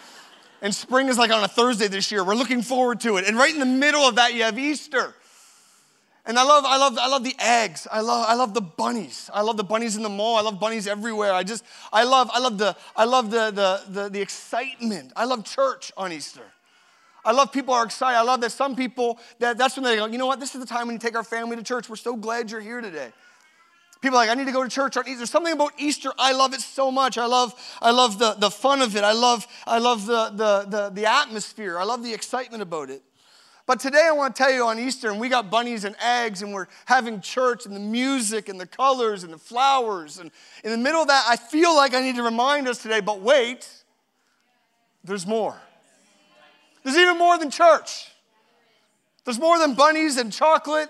And 0.62 0.74
spring 0.74 1.10
is 1.10 1.18
like 1.18 1.30
on 1.30 1.44
a 1.44 1.48
Thursday 1.48 1.88
this 1.88 2.10
year. 2.10 2.24
We're 2.24 2.36
looking 2.36 2.62
forward 2.62 3.00
to 3.00 3.18
it. 3.18 3.26
And 3.26 3.36
right 3.36 3.52
in 3.52 3.60
the 3.60 3.66
middle 3.66 4.00
of 4.00 4.14
that, 4.14 4.32
you 4.32 4.44
have 4.44 4.58
Easter. 4.58 5.14
And 6.26 6.38
I 6.38 6.42
love, 6.44 6.64
I 6.66 6.76
love, 6.76 6.98
I 6.98 7.08
love 7.08 7.24
the 7.24 7.34
eggs. 7.38 7.88
I 7.90 8.00
love, 8.00 8.26
I 8.28 8.34
love 8.34 8.52
the 8.52 8.60
bunnies. 8.60 9.30
I 9.32 9.40
love 9.40 9.56
the 9.56 9.64
bunnies 9.64 9.96
in 9.96 10.02
the 10.02 10.10
mall. 10.10 10.36
I 10.36 10.42
love 10.42 10.60
bunnies 10.60 10.86
everywhere. 10.86 11.32
I 11.32 11.42
just, 11.42 11.64
I 11.92 12.04
love, 12.04 12.30
I 12.32 12.38
love 12.38 12.58
the, 12.58 12.76
I 12.94 13.04
love 13.04 13.30
the, 13.30 13.50
the, 13.50 13.82
the, 13.88 14.08
the 14.10 14.20
excitement. 14.20 15.12
I 15.16 15.24
love 15.24 15.44
church 15.44 15.92
on 15.96 16.12
Easter. 16.12 16.44
I 17.24 17.32
love 17.32 17.52
people 17.52 17.74
are 17.74 17.84
excited. 17.84 18.18
I 18.18 18.22
love 18.22 18.40
that 18.42 18.52
some 18.52 18.76
people, 18.76 19.18
that, 19.38 19.58
that's 19.58 19.76
when 19.76 19.84
they 19.84 19.96
go, 19.96 20.06
you 20.06 20.18
know 20.18 20.26
what, 20.26 20.40
this 20.40 20.54
is 20.54 20.60
the 20.60 20.66
time 20.66 20.86
when 20.86 20.94
you 20.94 20.98
take 20.98 21.16
our 21.16 21.24
family 21.24 21.56
to 21.56 21.62
church. 21.62 21.88
We're 21.88 21.96
so 21.96 22.16
glad 22.16 22.50
you're 22.50 22.60
here 22.60 22.80
today. 22.80 23.12
People 24.00 24.16
like, 24.16 24.30
I 24.30 24.34
need 24.34 24.46
to 24.46 24.52
go 24.52 24.62
to 24.62 24.68
church 24.68 24.96
on 24.96 25.04
Easter. 25.04 25.18
There's 25.18 25.30
something 25.30 25.52
about 25.52 25.72
Easter. 25.78 26.10
I 26.18 26.32
love 26.32 26.54
it 26.54 26.60
so 26.60 26.90
much. 26.90 27.18
I 27.18 27.26
love, 27.26 27.54
I 27.82 27.90
love 27.90 28.18
the, 28.18 28.32
the 28.34 28.50
fun 28.50 28.80
of 28.80 28.96
it. 28.96 29.04
I 29.04 29.12
love, 29.12 29.46
I 29.66 29.78
love 29.78 30.06
the, 30.06 30.30
the, 30.30 30.66
the, 30.68 30.90
the 30.90 31.06
atmosphere. 31.06 31.78
I 31.78 31.84
love 31.84 32.02
the 32.02 32.14
excitement 32.14 32.62
about 32.62 32.88
it. 32.88 33.02
But 33.70 33.78
today 33.78 34.04
I 34.04 34.10
want 34.10 34.34
to 34.34 34.42
tell 34.42 34.52
you 34.52 34.64
on 34.64 34.80
Easter, 34.80 35.12
and 35.12 35.20
we 35.20 35.28
got 35.28 35.48
bunnies 35.48 35.84
and 35.84 35.94
eggs, 36.02 36.42
and 36.42 36.52
we're 36.52 36.66
having 36.86 37.20
church, 37.20 37.66
and 37.66 37.76
the 37.76 37.78
music, 37.78 38.48
and 38.48 38.58
the 38.60 38.66
colors, 38.66 39.22
and 39.22 39.32
the 39.32 39.38
flowers. 39.38 40.18
And 40.18 40.32
in 40.64 40.72
the 40.72 40.76
middle 40.76 41.02
of 41.02 41.06
that, 41.06 41.24
I 41.28 41.36
feel 41.36 41.76
like 41.76 41.94
I 41.94 42.00
need 42.00 42.16
to 42.16 42.24
remind 42.24 42.66
us 42.66 42.82
today, 42.82 42.98
but 42.98 43.20
wait, 43.20 43.68
there's 45.04 45.24
more. 45.24 45.54
There's 46.82 46.96
even 46.96 47.16
more 47.16 47.38
than 47.38 47.48
church. 47.48 48.10
There's 49.24 49.38
more 49.38 49.56
than 49.56 49.74
bunnies 49.74 50.16
and 50.16 50.32
chocolate. 50.32 50.88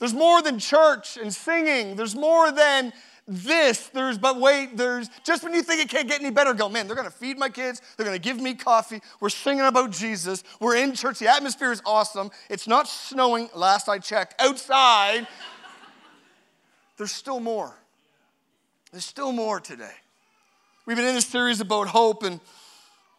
There's 0.00 0.14
more 0.14 0.42
than 0.42 0.58
church 0.58 1.16
and 1.16 1.32
singing. 1.32 1.94
There's 1.94 2.16
more 2.16 2.50
than 2.50 2.92
this. 3.26 3.88
There's, 3.88 4.18
but 4.18 4.40
wait, 4.40 4.76
there's, 4.76 5.08
just 5.24 5.42
when 5.42 5.54
you 5.54 5.62
think 5.62 5.80
it 5.80 5.88
can't 5.88 6.08
get 6.08 6.20
any 6.20 6.30
better, 6.30 6.54
go, 6.54 6.68
man, 6.68 6.86
they're 6.86 6.96
gonna 6.96 7.10
feed 7.10 7.38
my 7.38 7.48
kids, 7.48 7.80
they're 7.96 8.06
gonna 8.06 8.18
give 8.18 8.40
me 8.40 8.54
coffee, 8.54 9.00
we're 9.20 9.28
singing 9.28 9.64
about 9.64 9.90
Jesus, 9.90 10.44
we're 10.60 10.76
in 10.76 10.94
church, 10.94 11.18
the 11.18 11.28
atmosphere 11.28 11.72
is 11.72 11.82
awesome, 11.86 12.30
it's 12.50 12.66
not 12.66 12.88
snowing, 12.88 13.48
last 13.54 13.88
I 13.88 13.98
checked, 13.98 14.40
outside. 14.40 15.26
there's 16.96 17.12
still 17.12 17.40
more. 17.40 17.74
There's 18.92 19.04
still 19.04 19.32
more 19.32 19.58
today. 19.58 19.94
We've 20.86 20.96
been 20.96 21.06
in 21.06 21.14
this 21.14 21.26
series 21.26 21.60
about 21.60 21.88
hope, 21.88 22.22
and 22.22 22.40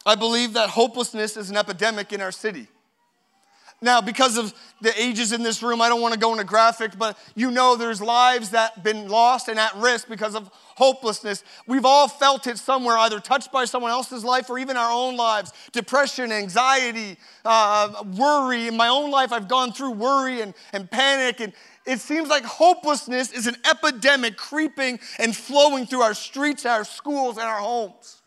I 0.05 0.15
believe 0.15 0.53
that 0.53 0.69
hopelessness 0.69 1.35
is 1.35 1.49
an 1.49 1.57
epidemic 1.57 2.13
in 2.13 2.21
our 2.21 2.31
city. 2.31 2.67
Now, 3.81 4.01
because 4.01 4.37
of 4.37 4.53
the 4.81 4.99
ages 4.99 5.31
in 5.31 5.43
this 5.43 5.61
room, 5.61 5.81
I 5.81 5.89
don't 5.89 6.01
want 6.01 6.13
to 6.13 6.19
go 6.19 6.31
into 6.31 6.45
graphic, 6.45 6.97
but 6.97 7.17
you 7.35 7.51
know 7.51 7.75
there's 7.75 8.01
lives 8.01 8.51
that 8.51 8.83
been 8.83 9.09
lost 9.09 9.47
and 9.47 9.59
at 9.59 9.75
risk 9.75 10.07
because 10.07 10.33
of 10.33 10.49
hopelessness. 10.75 11.43
We've 11.67 11.85
all 11.85 12.07
felt 12.07 12.47
it 12.47 12.57
somewhere, 12.57 12.97
either 12.97 13.19
touched 13.19 13.51
by 13.51 13.65
someone 13.65 13.91
else's 13.91 14.23
life 14.23 14.49
or 14.49 14.57
even 14.57 14.77
our 14.77 14.91
own 14.91 15.17
lives. 15.17 15.51
Depression, 15.73 16.31
anxiety, 16.31 17.17
uh, 17.43 18.03
worry. 18.17 18.67
In 18.67 18.77
my 18.77 18.87
own 18.87 19.11
life, 19.11 19.31
I've 19.31 19.47
gone 19.47 19.73
through 19.73 19.91
worry 19.91 20.41
and, 20.41 20.53
and 20.71 20.89
panic, 20.89 21.41
and 21.41 21.51
it 21.85 21.99
seems 21.99 22.29
like 22.29 22.43
hopelessness 22.43 23.33
is 23.33 23.45
an 23.45 23.57
epidemic 23.69 24.37
creeping 24.37 24.99
and 25.19 25.35
flowing 25.35 25.85
through 25.85 26.01
our 26.01 26.13
streets, 26.13 26.65
our 26.65 26.85
schools, 26.85 27.37
and 27.37 27.45
our 27.45 27.59
homes. 27.59 28.21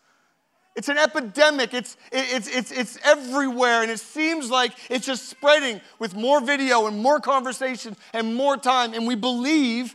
It's 0.79 0.87
an 0.87 0.97
epidemic. 0.97 1.73
It's, 1.73 1.97
it's, 2.09 2.47
it's, 2.47 2.71
it's 2.71 2.97
everywhere. 3.03 3.81
And 3.81 3.91
it 3.91 3.99
seems 3.99 4.49
like 4.49 4.71
it's 4.89 5.05
just 5.05 5.27
spreading 5.27 5.81
with 5.99 6.15
more 6.15 6.39
video 6.39 6.87
and 6.87 6.97
more 7.03 7.19
conversation 7.19 7.97
and 8.13 8.33
more 8.33 8.55
time. 8.55 8.93
And 8.93 9.05
we 9.05 9.15
believe 9.15 9.93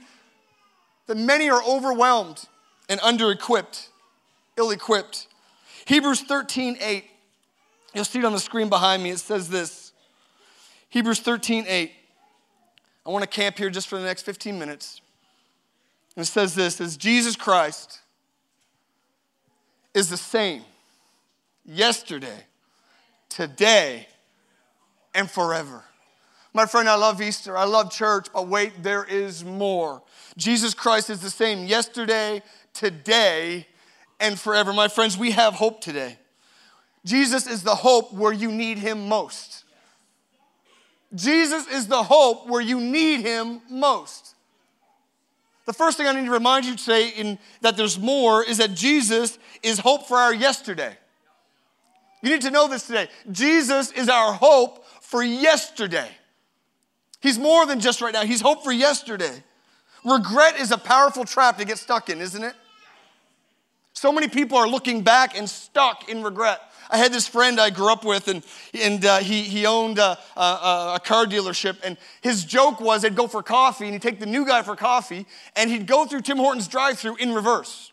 that 1.06 1.16
many 1.16 1.48
are 1.48 1.64
overwhelmed 1.64 2.44
and 2.90 3.00
under 3.00 3.30
equipped, 3.30 3.88
ill 4.58 4.72
equipped. 4.72 5.26
Hebrews 5.86 6.20
13 6.20 6.76
8. 6.78 7.04
You'll 7.94 8.04
see 8.04 8.18
it 8.18 8.26
on 8.26 8.32
the 8.32 8.38
screen 8.38 8.68
behind 8.68 9.02
me. 9.02 9.08
It 9.08 9.20
says 9.20 9.48
this 9.48 9.92
Hebrews 10.90 11.20
13 11.20 11.64
8. 11.66 11.92
I 13.06 13.10
want 13.10 13.22
to 13.22 13.26
camp 13.26 13.56
here 13.56 13.70
just 13.70 13.88
for 13.88 13.98
the 13.98 14.04
next 14.04 14.20
15 14.24 14.58
minutes. 14.58 15.00
And 16.14 16.24
it 16.24 16.26
says 16.26 16.54
this 16.54 16.78
is 16.78 16.98
Jesus 16.98 17.36
Christ 17.36 18.00
is 19.94 20.10
the 20.10 20.18
same 20.18 20.62
yesterday, 21.64 22.44
today, 23.28 24.06
and 25.14 25.30
forever. 25.30 25.84
My 26.52 26.66
friend, 26.66 26.88
I 26.88 26.94
love 26.94 27.20
Easter. 27.20 27.56
I 27.56 27.64
love 27.64 27.90
church, 27.90 28.28
but 28.32 28.46
wait, 28.46 28.82
there 28.82 29.04
is 29.04 29.44
more. 29.44 30.02
Jesus 30.36 30.72
Christ 30.72 31.10
is 31.10 31.20
the 31.20 31.30
same 31.30 31.66
yesterday, 31.66 32.42
today, 32.72 33.66
and 34.20 34.38
forever. 34.38 34.72
My 34.72 34.88
friends, 34.88 35.18
we 35.18 35.32
have 35.32 35.54
hope 35.54 35.80
today. 35.80 36.16
Jesus 37.04 37.46
is 37.46 37.62
the 37.62 37.74
hope 37.74 38.12
where 38.12 38.32
you 38.32 38.50
need 38.50 38.78
him 38.78 39.08
most. 39.08 39.64
Jesus 41.14 41.66
is 41.68 41.86
the 41.86 42.02
hope 42.02 42.48
where 42.48 42.60
you 42.60 42.80
need 42.80 43.20
him 43.20 43.60
most. 43.68 44.34
The 45.66 45.72
first 45.72 45.96
thing 45.96 46.06
I 46.06 46.12
need 46.12 46.26
to 46.26 46.30
remind 46.30 46.66
you 46.66 46.76
today 46.76 47.08
in 47.08 47.38
that 47.62 47.76
there's 47.76 47.98
more 47.98 48.44
is 48.44 48.58
that 48.58 48.74
Jesus 48.74 49.38
is 49.62 49.78
hope 49.78 50.06
for 50.06 50.16
our 50.16 50.34
yesterday. 50.34 50.96
You 52.24 52.30
need 52.30 52.40
to 52.42 52.50
know 52.50 52.68
this 52.68 52.86
today. 52.86 53.08
Jesus 53.30 53.92
is 53.92 54.08
our 54.08 54.32
hope 54.32 54.86
for 55.02 55.22
yesterday. 55.22 56.08
He's 57.20 57.38
more 57.38 57.66
than 57.66 57.80
just 57.80 58.00
right 58.00 58.14
now, 58.14 58.24
He's 58.24 58.40
hope 58.40 58.64
for 58.64 58.72
yesterday. 58.72 59.44
Regret 60.06 60.58
is 60.58 60.70
a 60.70 60.78
powerful 60.78 61.26
trap 61.26 61.58
to 61.58 61.66
get 61.66 61.76
stuck 61.76 62.08
in, 62.08 62.22
isn't 62.22 62.42
it? 62.42 62.54
So 63.92 64.10
many 64.10 64.28
people 64.28 64.56
are 64.56 64.66
looking 64.66 65.02
back 65.02 65.36
and 65.36 65.48
stuck 65.48 66.08
in 66.08 66.22
regret. 66.22 66.60
I 66.90 66.96
had 66.96 67.12
this 67.12 67.28
friend 67.28 67.60
I 67.60 67.68
grew 67.68 67.92
up 67.92 68.04
with, 68.04 68.28
and, 68.28 68.42
and 68.72 69.04
uh, 69.04 69.18
he, 69.18 69.42
he 69.42 69.66
owned 69.66 69.98
a, 69.98 70.18
a, 70.36 70.94
a, 70.96 71.00
car 71.02 71.26
dealership. 71.26 71.78
And 71.82 71.96
his 72.22 72.44
joke 72.44 72.80
was 72.80 73.02
they'd 73.02 73.14
go 73.14 73.26
for 73.26 73.42
coffee, 73.42 73.84
and 73.84 73.94
he'd 73.94 74.02
take 74.02 74.20
the 74.20 74.26
new 74.26 74.46
guy 74.46 74.62
for 74.62 74.76
coffee, 74.76 75.26
and 75.56 75.70
he'd 75.70 75.86
go 75.86 76.06
through 76.06 76.22
Tim 76.22 76.38
Hortons 76.38 76.68
drive 76.68 76.98
through 76.98 77.16
in 77.16 77.34
reverse 77.34 77.92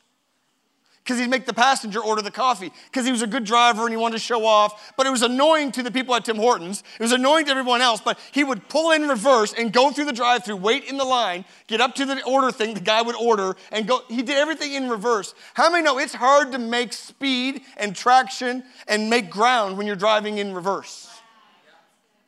because 1.03 1.19
he'd 1.19 1.29
make 1.29 1.45
the 1.45 1.53
passenger 1.53 1.99
order 1.99 2.21
the 2.21 2.31
coffee 2.31 2.71
because 2.85 3.05
he 3.05 3.11
was 3.11 3.21
a 3.21 3.27
good 3.27 3.43
driver 3.43 3.81
and 3.81 3.91
he 3.91 3.97
wanted 3.97 4.13
to 4.13 4.23
show 4.23 4.45
off. 4.45 4.93
But 4.95 5.07
it 5.07 5.09
was 5.09 5.23
annoying 5.23 5.71
to 5.73 5.83
the 5.83 5.91
people 5.91 6.13
at 6.13 6.25
Tim 6.25 6.37
Hortons. 6.37 6.83
It 6.99 7.03
was 7.03 7.11
annoying 7.11 7.45
to 7.45 7.51
everyone 7.51 7.81
else. 7.81 8.01
But 8.01 8.19
he 8.31 8.43
would 8.43 8.69
pull 8.69 8.91
in 8.91 9.07
reverse 9.07 9.53
and 9.53 9.73
go 9.73 9.91
through 9.91 10.05
the 10.05 10.13
drive 10.13 10.45
through, 10.45 10.57
wait 10.57 10.83
in 10.83 10.97
the 10.97 11.05
line, 11.05 11.45
get 11.67 11.81
up 11.81 11.95
to 11.95 12.05
the 12.05 12.23
order 12.23 12.51
thing 12.51 12.75
the 12.75 12.79
guy 12.79 13.01
would 13.01 13.15
order, 13.15 13.55
and 13.71 13.87
go. 13.87 14.01
He 14.09 14.21
did 14.21 14.37
everything 14.37 14.73
in 14.73 14.89
reverse. 14.89 15.33
How 15.55 15.71
many 15.71 15.83
know 15.83 15.97
it's 15.97 16.13
hard 16.13 16.51
to 16.51 16.59
make 16.59 16.93
speed 16.93 17.61
and 17.77 17.95
traction 17.95 18.63
and 18.87 19.09
make 19.09 19.29
ground 19.29 19.77
when 19.77 19.87
you're 19.87 19.95
driving 19.95 20.37
in 20.37 20.53
reverse? 20.53 21.07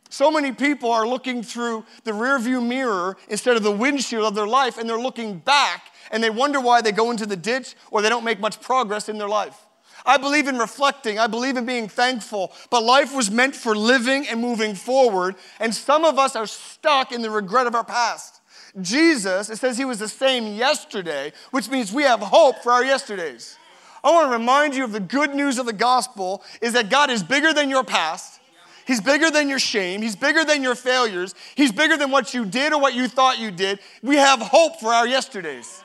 So 0.09 0.29
many 0.29 0.51
people 0.51 0.91
are 0.91 1.07
looking 1.07 1.41
through 1.41 1.85
the 2.03 2.11
rearview 2.11 2.63
mirror 2.63 3.17
instead 3.29 3.57
of 3.57 3.63
the 3.63 3.71
windshield 3.71 4.25
of 4.25 4.35
their 4.35 4.45
life, 4.45 4.77
and 4.77 4.87
they're 4.87 4.99
looking 4.99 5.39
back 5.39 5.91
and 6.11 6.23
they 6.23 6.29
wonder 6.29 6.59
why 6.59 6.81
they 6.81 6.91
go 6.91 7.11
into 7.11 7.25
the 7.25 7.35
ditch 7.35 7.75
or 7.91 8.01
they 8.01 8.09
don't 8.09 8.23
make 8.23 8.39
much 8.39 8.61
progress 8.61 9.09
in 9.09 9.17
their 9.17 9.29
life. 9.29 9.57
I 10.05 10.17
believe 10.17 10.47
in 10.47 10.57
reflecting. 10.57 11.17
I 11.17 11.27
believe 11.27 11.55
in 11.55 11.65
being 11.65 11.87
thankful. 11.87 12.51
But 12.69 12.83
life 12.83 13.15
was 13.15 13.31
meant 13.31 13.55
for 13.55 13.75
living 13.75 14.27
and 14.27 14.41
moving 14.41 14.75
forward. 14.75 15.35
And 15.59 15.73
some 15.73 16.03
of 16.03 16.19
us 16.19 16.35
are 16.35 16.47
stuck 16.47 17.11
in 17.11 17.21
the 17.21 17.29
regret 17.29 17.67
of 17.67 17.75
our 17.75 17.85
past. 17.85 18.41
Jesus, 18.81 19.49
it 19.49 19.57
says 19.57 19.77
he 19.77 19.85
was 19.85 19.99
the 19.99 20.09
same 20.09 20.55
yesterday, 20.55 21.31
which 21.51 21.69
means 21.69 21.93
we 21.93 22.03
have 22.03 22.19
hope 22.19 22.63
for 22.63 22.71
our 22.71 22.83
yesterdays. 22.83 23.57
I 24.03 24.11
want 24.11 24.31
to 24.31 24.37
remind 24.37 24.75
you 24.75 24.83
of 24.83 24.91
the 24.91 24.99
good 24.99 25.33
news 25.33 25.57
of 25.59 25.65
the 25.65 25.73
gospel 25.73 26.43
is 26.61 26.73
that 26.73 26.89
God 26.89 27.09
is 27.09 27.23
bigger 27.23 27.53
than 27.53 27.69
your 27.69 27.83
past. 27.83 28.41
He's 28.85 28.99
bigger 28.99 29.31
than 29.31 29.47
your 29.47 29.59
shame. 29.59 30.01
He's 30.01 30.15
bigger 30.15 30.43
than 30.43 30.61
your 30.61 30.75
failures. 30.75 31.35
He's 31.55 31.71
bigger 31.71 31.95
than 31.95 32.11
what 32.11 32.33
you 32.33 32.45
did 32.45 32.73
or 32.73 32.81
what 32.81 32.95
you 32.95 33.07
thought 33.07 33.39
you 33.39 33.49
did. 33.49 33.79
We 34.01 34.17
have 34.17 34.41
hope 34.41 34.81
for 34.81 34.91
our 34.91 35.07
yesterdays. 35.07 35.82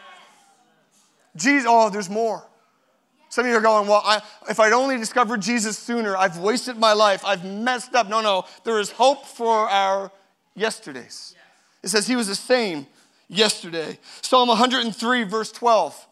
Jesus, 1.38 1.66
oh, 1.68 1.90
there's 1.90 2.11
more. 2.11 2.45
Some 3.30 3.45
of 3.45 3.50
you 3.50 3.57
are 3.57 3.62
going, 3.62 3.88
well, 3.88 4.02
I, 4.04 4.23
if 4.49 4.59
I'd 4.59 4.73
only 4.73 4.97
discovered 4.97 5.42
Jesus 5.42 5.78
sooner, 5.78 6.16
I've 6.16 6.38
wasted 6.38 6.78
my 6.78 6.95
life, 6.95 7.25
I've 7.25 7.45
messed 7.45 7.95
up. 7.95 8.09
No, 8.09 8.21
no, 8.21 8.45
there 8.64 8.80
is 8.80 8.90
hope 8.90 9.26
for 9.26 9.68
our 9.68 10.11
yesterdays. 10.54 11.35
It 11.83 11.88
says 11.88 12.07
he 12.07 12.16
was 12.16 12.26
the 12.26 12.35
same 12.35 12.87
yesterday. 13.28 13.99
Psalm 14.23 14.49
103, 14.49 15.25
verse 15.25 15.52
12 15.52 16.07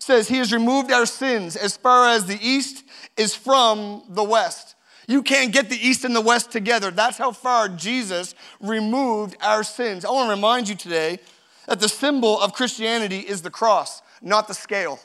says, 0.00 0.28
He 0.28 0.38
has 0.38 0.52
removed 0.52 0.90
our 0.90 1.06
sins 1.06 1.56
as 1.56 1.76
far 1.76 2.08
as 2.08 2.26
the 2.26 2.38
east 2.40 2.84
is 3.16 3.34
from 3.34 4.02
the 4.08 4.24
west. 4.24 4.74
You 5.08 5.22
can't 5.22 5.52
get 5.52 5.68
the 5.70 5.76
east 5.76 6.04
and 6.04 6.16
the 6.16 6.20
west 6.20 6.50
together. 6.50 6.90
That's 6.90 7.16
how 7.16 7.30
far 7.30 7.68
Jesus 7.68 8.34
removed 8.60 9.36
our 9.40 9.62
sins. 9.62 10.04
I 10.04 10.10
want 10.10 10.26
to 10.26 10.34
remind 10.34 10.68
you 10.68 10.74
today 10.74 11.20
that 11.68 11.78
the 11.78 11.88
symbol 11.88 12.40
of 12.40 12.52
Christianity 12.52 13.20
is 13.20 13.42
the 13.42 13.50
cross 13.50 14.02
not 14.22 14.48
the 14.48 14.54
scale. 14.54 15.00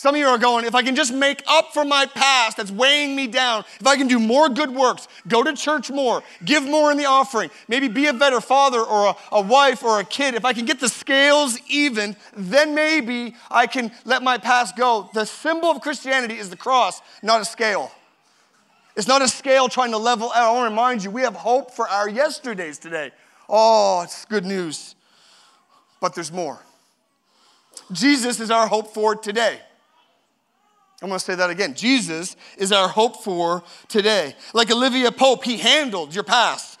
Some 0.00 0.14
of 0.14 0.18
you 0.18 0.28
are 0.28 0.38
going, 0.38 0.64
if 0.64 0.74
I 0.74 0.80
can 0.80 0.96
just 0.96 1.12
make 1.12 1.42
up 1.46 1.74
for 1.74 1.84
my 1.84 2.06
past 2.06 2.56
that's 2.56 2.70
weighing 2.70 3.14
me 3.14 3.26
down, 3.26 3.64
if 3.78 3.86
I 3.86 3.96
can 3.96 4.08
do 4.08 4.18
more 4.18 4.48
good 4.48 4.70
works, 4.70 5.06
go 5.28 5.42
to 5.42 5.52
church 5.52 5.90
more, 5.90 6.22
give 6.42 6.62
more 6.62 6.90
in 6.90 6.96
the 6.96 7.04
offering, 7.04 7.50
maybe 7.68 7.86
be 7.86 8.06
a 8.06 8.14
better 8.14 8.40
father 8.40 8.80
or 8.80 9.08
a, 9.08 9.16
a, 9.32 9.42
wife 9.42 9.84
or 9.84 10.00
a 10.00 10.04
kid, 10.04 10.32
if 10.32 10.46
I 10.46 10.54
can 10.54 10.64
get 10.64 10.80
the 10.80 10.88
scales 10.88 11.58
even, 11.68 12.16
then 12.34 12.74
maybe 12.74 13.34
I 13.50 13.66
can 13.66 13.92
let 14.06 14.22
my 14.22 14.38
past 14.38 14.74
go. 14.74 15.10
The 15.12 15.26
symbol 15.26 15.68
of 15.70 15.82
Christianity 15.82 16.38
is 16.38 16.48
the 16.48 16.56
cross, 16.56 17.02
not 17.22 17.42
a 17.42 17.44
scale. 17.44 17.92
It's 18.96 19.06
not 19.06 19.20
a 19.20 19.28
scale 19.28 19.68
trying 19.68 19.90
to 19.90 19.98
level 19.98 20.32
out. 20.34 20.48
I 20.48 20.52
want 20.52 20.64
to 20.64 20.70
remind 20.70 21.04
you, 21.04 21.10
we 21.10 21.20
have 21.20 21.36
hope 21.36 21.72
for 21.72 21.86
our 21.86 22.08
yesterdays 22.08 22.78
today. 22.78 23.10
Oh, 23.50 24.00
it's 24.04 24.24
good 24.24 24.46
news 24.46 24.94
but 26.00 26.14
there's 26.14 26.32
more. 26.32 26.58
Jesus 27.92 28.40
is 28.40 28.50
our 28.50 28.66
hope 28.66 28.92
for 28.94 29.14
today. 29.14 29.60
I'm 31.02 31.08
to 31.18 31.18
say 31.18 31.34
that 31.34 31.48
again. 31.48 31.74
Jesus 31.74 32.36
is 32.58 32.72
our 32.72 32.88
hope 32.88 33.22
for 33.22 33.62
today. 33.88 34.34
Like 34.52 34.70
Olivia 34.70 35.10
Pope, 35.10 35.44
he 35.44 35.56
handled 35.56 36.14
your 36.14 36.24
past, 36.24 36.78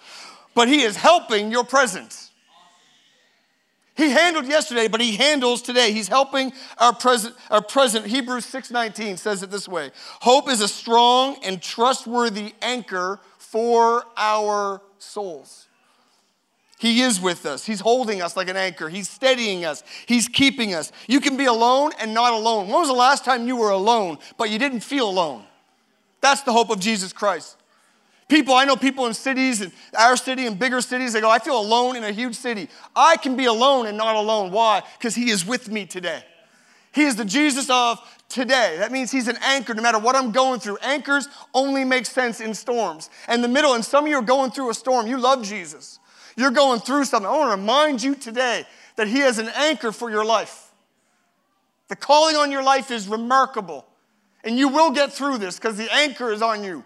but 0.54 0.68
he 0.68 0.82
is 0.82 0.96
helping 0.96 1.50
your 1.50 1.64
present. 1.64 2.30
He 3.96 4.10
handled 4.10 4.46
yesterday, 4.46 4.88
but 4.88 5.00
he 5.00 5.16
handles 5.16 5.62
today. 5.62 5.92
He's 5.92 6.08
helping 6.08 6.52
our 6.78 6.94
present. 6.94 7.34
Our 7.50 7.62
present. 7.62 8.06
Hebrews 8.06 8.46
6:19 8.46 9.18
says 9.18 9.42
it 9.42 9.50
this 9.50 9.68
way: 9.68 9.90
Hope 10.20 10.48
is 10.48 10.60
a 10.60 10.68
strong 10.68 11.36
and 11.42 11.60
trustworthy 11.60 12.54
anchor 12.62 13.20
for 13.38 14.04
our 14.16 14.80
souls. 14.98 15.66
He 16.80 17.02
is 17.02 17.20
with 17.20 17.44
us. 17.44 17.66
He's 17.66 17.80
holding 17.80 18.22
us 18.22 18.38
like 18.38 18.48
an 18.48 18.56
anchor. 18.56 18.88
He's 18.88 19.06
steadying 19.06 19.66
us. 19.66 19.84
He's 20.06 20.28
keeping 20.28 20.72
us. 20.72 20.92
You 21.06 21.20
can 21.20 21.36
be 21.36 21.44
alone 21.44 21.92
and 22.00 22.14
not 22.14 22.32
alone. 22.32 22.68
When 22.68 22.76
was 22.80 22.88
the 22.88 22.94
last 22.94 23.22
time 23.22 23.46
you 23.46 23.54
were 23.56 23.68
alone, 23.68 24.16
but 24.38 24.48
you 24.48 24.58
didn't 24.58 24.80
feel 24.80 25.06
alone? 25.06 25.44
That's 26.22 26.40
the 26.40 26.54
hope 26.54 26.70
of 26.70 26.80
Jesus 26.80 27.12
Christ. 27.12 27.58
People, 28.28 28.54
I 28.54 28.64
know 28.64 28.76
people 28.76 29.04
in 29.04 29.12
cities 29.12 29.60
and 29.60 29.72
our 29.98 30.16
city 30.16 30.46
and 30.46 30.58
bigger 30.58 30.80
cities, 30.80 31.12
they 31.12 31.20
go, 31.20 31.28
I 31.28 31.38
feel 31.38 31.60
alone 31.60 31.96
in 31.96 32.04
a 32.04 32.12
huge 32.12 32.34
city. 32.34 32.70
I 32.96 33.18
can 33.18 33.36
be 33.36 33.44
alone 33.44 33.84
and 33.84 33.98
not 33.98 34.16
alone. 34.16 34.50
Why? 34.50 34.82
Because 34.98 35.14
He 35.14 35.28
is 35.28 35.44
with 35.44 35.68
me 35.68 35.84
today. 35.84 36.24
He 36.92 37.02
is 37.02 37.14
the 37.14 37.26
Jesus 37.26 37.68
of 37.68 37.98
today. 38.30 38.76
That 38.78 38.90
means 38.90 39.10
He's 39.10 39.28
an 39.28 39.36
anchor 39.42 39.74
no 39.74 39.82
matter 39.82 39.98
what 39.98 40.16
I'm 40.16 40.32
going 40.32 40.60
through. 40.60 40.78
Anchors 40.78 41.28
only 41.52 41.84
make 41.84 42.06
sense 42.06 42.40
in 42.40 42.54
storms. 42.54 43.10
And 43.28 43.44
the 43.44 43.48
middle, 43.48 43.74
and 43.74 43.84
some 43.84 44.04
of 44.04 44.10
you 44.10 44.16
are 44.16 44.22
going 44.22 44.50
through 44.50 44.70
a 44.70 44.74
storm. 44.74 45.06
You 45.06 45.18
love 45.18 45.42
Jesus. 45.42 45.99
You're 46.40 46.50
going 46.50 46.80
through 46.80 47.04
something. 47.04 47.28
I 47.28 47.36
want 47.36 47.52
to 47.52 47.60
remind 47.60 48.02
you 48.02 48.14
today 48.14 48.64
that 48.96 49.06
He 49.06 49.18
has 49.18 49.38
an 49.38 49.50
anchor 49.54 49.92
for 49.92 50.10
your 50.10 50.24
life. 50.24 50.72
The 51.88 51.96
calling 51.96 52.34
on 52.34 52.50
your 52.50 52.62
life 52.62 52.90
is 52.90 53.08
remarkable. 53.08 53.86
And 54.42 54.58
you 54.58 54.68
will 54.68 54.90
get 54.90 55.12
through 55.12 55.36
this 55.36 55.56
because 55.56 55.76
the 55.76 55.92
anchor 55.92 56.32
is 56.32 56.40
on 56.40 56.64
you. 56.64 56.82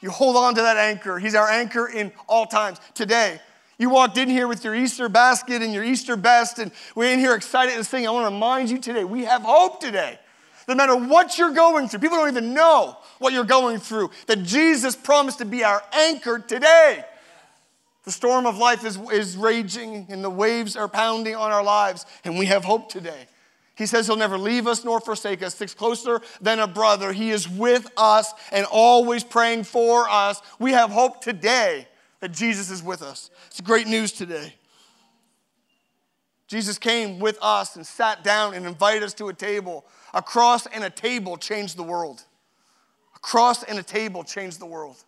You 0.00 0.08
hold 0.08 0.36
on 0.36 0.54
to 0.54 0.62
that 0.62 0.78
anchor. 0.78 1.18
He's 1.18 1.34
our 1.34 1.46
anchor 1.46 1.86
in 1.86 2.10
all 2.26 2.46
times. 2.46 2.80
Today, 2.94 3.38
you 3.76 3.90
walked 3.90 4.16
in 4.16 4.30
here 4.30 4.48
with 4.48 4.64
your 4.64 4.74
Easter 4.74 5.10
basket 5.10 5.60
and 5.60 5.74
your 5.74 5.84
Easter 5.84 6.16
best, 6.16 6.58
and 6.58 6.72
we're 6.94 7.12
in 7.12 7.18
here 7.18 7.34
excited 7.34 7.74
and 7.74 7.84
sing. 7.84 8.06
I 8.06 8.10
want 8.12 8.26
to 8.26 8.32
remind 8.32 8.70
you 8.70 8.78
today, 8.78 9.04
we 9.04 9.24
have 9.24 9.42
hope 9.42 9.78
today. 9.78 10.18
No 10.66 10.74
matter 10.74 10.96
what 10.96 11.36
you're 11.36 11.52
going 11.52 11.88
through, 11.88 12.00
people 12.00 12.16
don't 12.16 12.30
even 12.30 12.54
know 12.54 12.96
what 13.18 13.34
you're 13.34 13.44
going 13.44 13.78
through, 13.78 14.10
that 14.26 14.42
Jesus 14.42 14.96
promised 14.96 15.38
to 15.38 15.44
be 15.44 15.64
our 15.64 15.82
anchor 15.92 16.38
today. 16.38 17.04
The 18.04 18.12
storm 18.12 18.46
of 18.46 18.58
life 18.58 18.84
is, 18.84 18.98
is 19.12 19.36
raging 19.36 20.06
and 20.10 20.22
the 20.22 20.30
waves 20.30 20.76
are 20.76 20.88
pounding 20.88 21.34
on 21.34 21.50
our 21.50 21.64
lives, 21.64 22.04
and 22.24 22.38
we 22.38 22.46
have 22.46 22.64
hope 22.64 22.90
today. 22.90 23.26
He 23.76 23.86
says 23.86 24.06
he'll 24.06 24.16
never 24.16 24.38
leave 24.38 24.66
us 24.66 24.84
nor 24.84 25.00
forsake 25.00 25.42
us, 25.42 25.54
sticks 25.54 25.74
closer 25.74 26.20
than 26.40 26.60
a 26.60 26.66
brother. 26.66 27.12
He 27.12 27.30
is 27.30 27.48
with 27.48 27.90
us 27.96 28.32
and 28.52 28.66
always 28.70 29.24
praying 29.24 29.64
for 29.64 30.08
us. 30.08 30.40
We 30.58 30.72
have 30.72 30.90
hope 30.90 31.20
today 31.20 31.88
that 32.20 32.30
Jesus 32.30 32.70
is 32.70 32.82
with 32.82 33.02
us. 33.02 33.30
It's 33.48 33.60
great 33.60 33.88
news 33.88 34.12
today. 34.12 34.54
Jesus 36.46 36.78
came 36.78 37.18
with 37.18 37.38
us 37.42 37.74
and 37.74 37.84
sat 37.84 38.22
down 38.22 38.54
and 38.54 38.66
invited 38.66 39.02
us 39.02 39.14
to 39.14 39.28
a 39.28 39.34
table. 39.34 39.84
A 40.12 40.22
cross 40.22 40.66
and 40.66 40.84
a 40.84 40.90
table 40.90 41.36
changed 41.36 41.76
the 41.76 41.82
world. 41.82 42.22
A 43.16 43.18
cross 43.18 43.64
and 43.64 43.78
a 43.78 43.82
table 43.82 44.22
changed 44.22 44.60
the 44.60 44.66
world. 44.66 45.02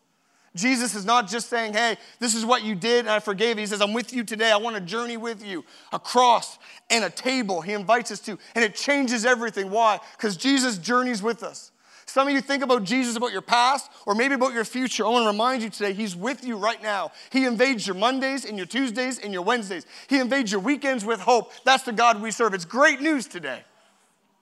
Jesus 0.57 0.95
is 0.95 1.05
not 1.05 1.29
just 1.29 1.49
saying, 1.49 1.75
hey, 1.75 1.97
this 2.19 2.35
is 2.35 2.45
what 2.45 2.65
you 2.65 2.75
did 2.75 3.01
and 3.01 3.11
I 3.11 3.21
forgave. 3.21 3.59
He 3.59 3.67
says, 3.67 3.81
I'm 3.81 3.93
with 3.93 4.13
you 4.13 4.25
today. 4.25 4.51
I 4.51 4.57
want 4.57 4.75
to 4.75 4.81
journey 4.81 5.17
with 5.17 5.45
you. 5.45 5.65
A 5.93 5.99
cross 5.99 6.59
and 6.91 7.05
a 7.05 7.11
table 7.11 7.61
he 7.61 7.73
invites 7.73 8.11
us 8.11 8.21
to. 8.21 8.39
And 8.55 8.65
it 8.65 8.75
changes 8.75 9.25
everything. 9.25 9.71
Why? 9.71 10.01
Because 10.17 10.37
Jesus 10.37 10.79
journeys 10.79 11.23
with 11.23 11.43
us. 11.43 11.71
Some 12.07 12.29
of 12.29 12.35
you 12.35 12.41
think 12.41 12.63
about 12.63 12.85
Jesus 12.85 13.17
about 13.17 13.33
your 13.33 13.43
past 13.43 13.91
or 14.07 14.15
maybe 14.15 14.35
about 14.35 14.55
your 14.55 14.65
future. 14.65 15.05
I 15.05 15.11
want 15.11 15.25
to 15.25 15.31
remind 15.31 15.63
you 15.63 15.69
today, 15.69 15.93
He's 15.93 16.17
with 16.17 16.45
you 16.45 16.57
right 16.57 16.81
now. 16.83 17.11
He 17.31 17.45
invades 17.45 17.87
your 17.87 17.97
Mondays 17.97 18.45
and 18.45 18.57
your 18.57 18.67
Tuesdays 18.67 19.19
and 19.19 19.33
your 19.33 19.43
Wednesdays. 19.43 19.85
He 20.09 20.19
invades 20.19 20.51
your 20.51 20.61
weekends 20.61 21.05
with 21.05 21.21
hope. 21.21 21.53
That's 21.65 21.83
the 21.83 21.93
God 21.93 22.23
we 22.23 22.31
serve. 22.31 22.55
It's 22.55 22.65
great 22.65 23.01
news 23.01 23.27
today. 23.27 23.63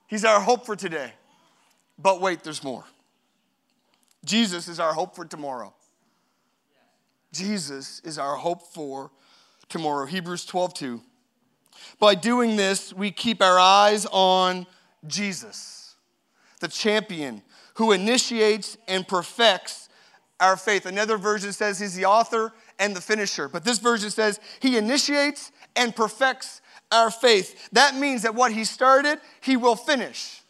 He's 0.07 0.23
our 0.23 0.39
hope 0.39 0.65
for 0.65 0.75
today. 0.75 1.11
But 1.97 2.21
wait, 2.21 2.43
there's 2.43 2.63
more. 2.63 2.85
Jesus 4.23 4.67
is 4.67 4.79
our 4.79 4.93
hope 4.93 5.15
for 5.15 5.25
tomorrow. 5.25 5.73
Jesus 7.31 7.99
is 8.03 8.17
our 8.17 8.35
hope 8.35 8.63
for 8.67 9.11
tomorrow. 9.69 10.05
Hebrews 10.05 10.45
12 10.45 10.73
2. 10.73 11.01
By 11.99 12.15
doing 12.15 12.55
this, 12.55 12.93
we 12.93 13.11
keep 13.11 13.41
our 13.41 13.59
eyes 13.59 14.05
on 14.11 14.65
Jesus, 15.07 15.95
the 16.59 16.67
champion 16.67 17.41
who 17.75 17.91
initiates 17.91 18.77
and 18.87 19.07
perfects 19.07 19.89
our 20.39 20.57
faith. 20.57 20.85
Another 20.85 21.17
version 21.17 21.51
says 21.51 21.79
he's 21.79 21.95
the 21.95 22.05
author 22.05 22.53
and 22.79 22.95
the 22.95 23.01
finisher, 23.01 23.47
but 23.47 23.63
this 23.63 23.79
version 23.79 24.09
says 24.09 24.39
he 24.59 24.77
initiates 24.77 25.51
and 25.75 25.95
perfects 25.95 26.61
our 26.91 27.11
faith. 27.11 27.69
That 27.71 27.95
means 27.95 28.21
that 28.23 28.35
what 28.35 28.51
he 28.51 28.63
started, 28.63 29.19
he 29.41 29.57
will 29.57 29.75
finish 29.75 30.41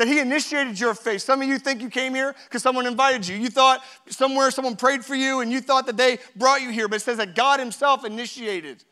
that 0.00 0.08
He 0.08 0.18
initiated 0.18 0.80
your 0.80 0.94
faith. 0.94 1.20
Some 1.20 1.42
of 1.42 1.48
you 1.48 1.58
think 1.58 1.82
you 1.82 1.90
came 1.90 2.14
here 2.14 2.34
because 2.44 2.62
someone 2.62 2.86
invited 2.86 3.28
you. 3.28 3.36
You 3.36 3.50
thought 3.50 3.82
somewhere 4.08 4.50
someone 4.50 4.74
prayed 4.74 5.04
for 5.04 5.14
you 5.14 5.40
and 5.40 5.52
you 5.52 5.60
thought 5.60 5.84
that 5.84 5.98
they 5.98 6.20
brought 6.34 6.62
you 6.62 6.70
here, 6.70 6.88
but 6.88 6.96
it 6.96 7.00
says 7.00 7.18
that 7.18 7.34
God 7.34 7.60
Himself 7.60 8.06
initiated. 8.06 8.82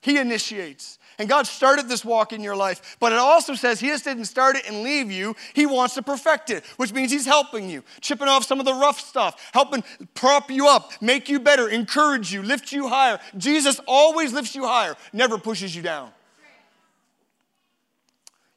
He 0.00 0.18
initiates. 0.18 1.00
And 1.18 1.28
God 1.28 1.48
started 1.48 1.88
this 1.88 2.04
walk 2.04 2.32
in 2.32 2.40
your 2.40 2.54
life, 2.54 2.96
but 3.00 3.10
it 3.10 3.18
also 3.18 3.54
says 3.54 3.80
He 3.80 3.88
just 3.88 4.04
didn't 4.04 4.26
start 4.26 4.54
it 4.54 4.68
and 4.68 4.84
leave 4.84 5.10
you. 5.10 5.34
He 5.54 5.66
wants 5.66 5.94
to 5.94 6.02
perfect 6.02 6.50
it, 6.50 6.64
which 6.76 6.92
means 6.92 7.10
He's 7.10 7.26
helping 7.26 7.68
you, 7.68 7.82
chipping 8.00 8.28
off 8.28 8.44
some 8.44 8.60
of 8.60 8.64
the 8.64 8.74
rough 8.74 9.00
stuff, 9.00 9.50
helping 9.52 9.82
prop 10.14 10.52
you 10.52 10.68
up, 10.68 10.92
make 11.00 11.28
you 11.28 11.40
better, 11.40 11.68
encourage 11.68 12.32
you, 12.32 12.44
lift 12.44 12.70
you 12.70 12.86
higher. 12.86 13.18
Jesus 13.36 13.80
always 13.88 14.32
lifts 14.32 14.54
you 14.54 14.68
higher, 14.68 14.94
never 15.12 15.36
pushes 15.36 15.74
you 15.74 15.82
down. 15.82 16.12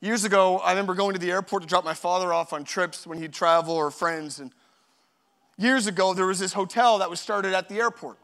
Years 0.05 0.23
ago, 0.23 0.59
I 0.59 0.69
remember 0.69 0.93
going 0.93 1.13
to 1.13 1.19
the 1.19 1.31
airport 1.31 1.63
to 1.63 1.67
drop 1.67 1.83
my 1.83 1.95
father 1.95 2.31
off 2.31 2.53
on 2.53 2.63
trips 2.63 3.07
when 3.07 3.17
he'd 3.17 3.33
travel 3.33 3.73
or 3.73 3.89
friends. 3.89 4.39
And 4.39 4.51
years 5.57 5.87
ago, 5.87 6.13
there 6.13 6.27
was 6.27 6.37
this 6.37 6.53
hotel 6.53 6.99
that 6.99 7.09
was 7.09 7.19
started 7.19 7.55
at 7.55 7.69
the 7.69 7.79
airport. 7.79 8.19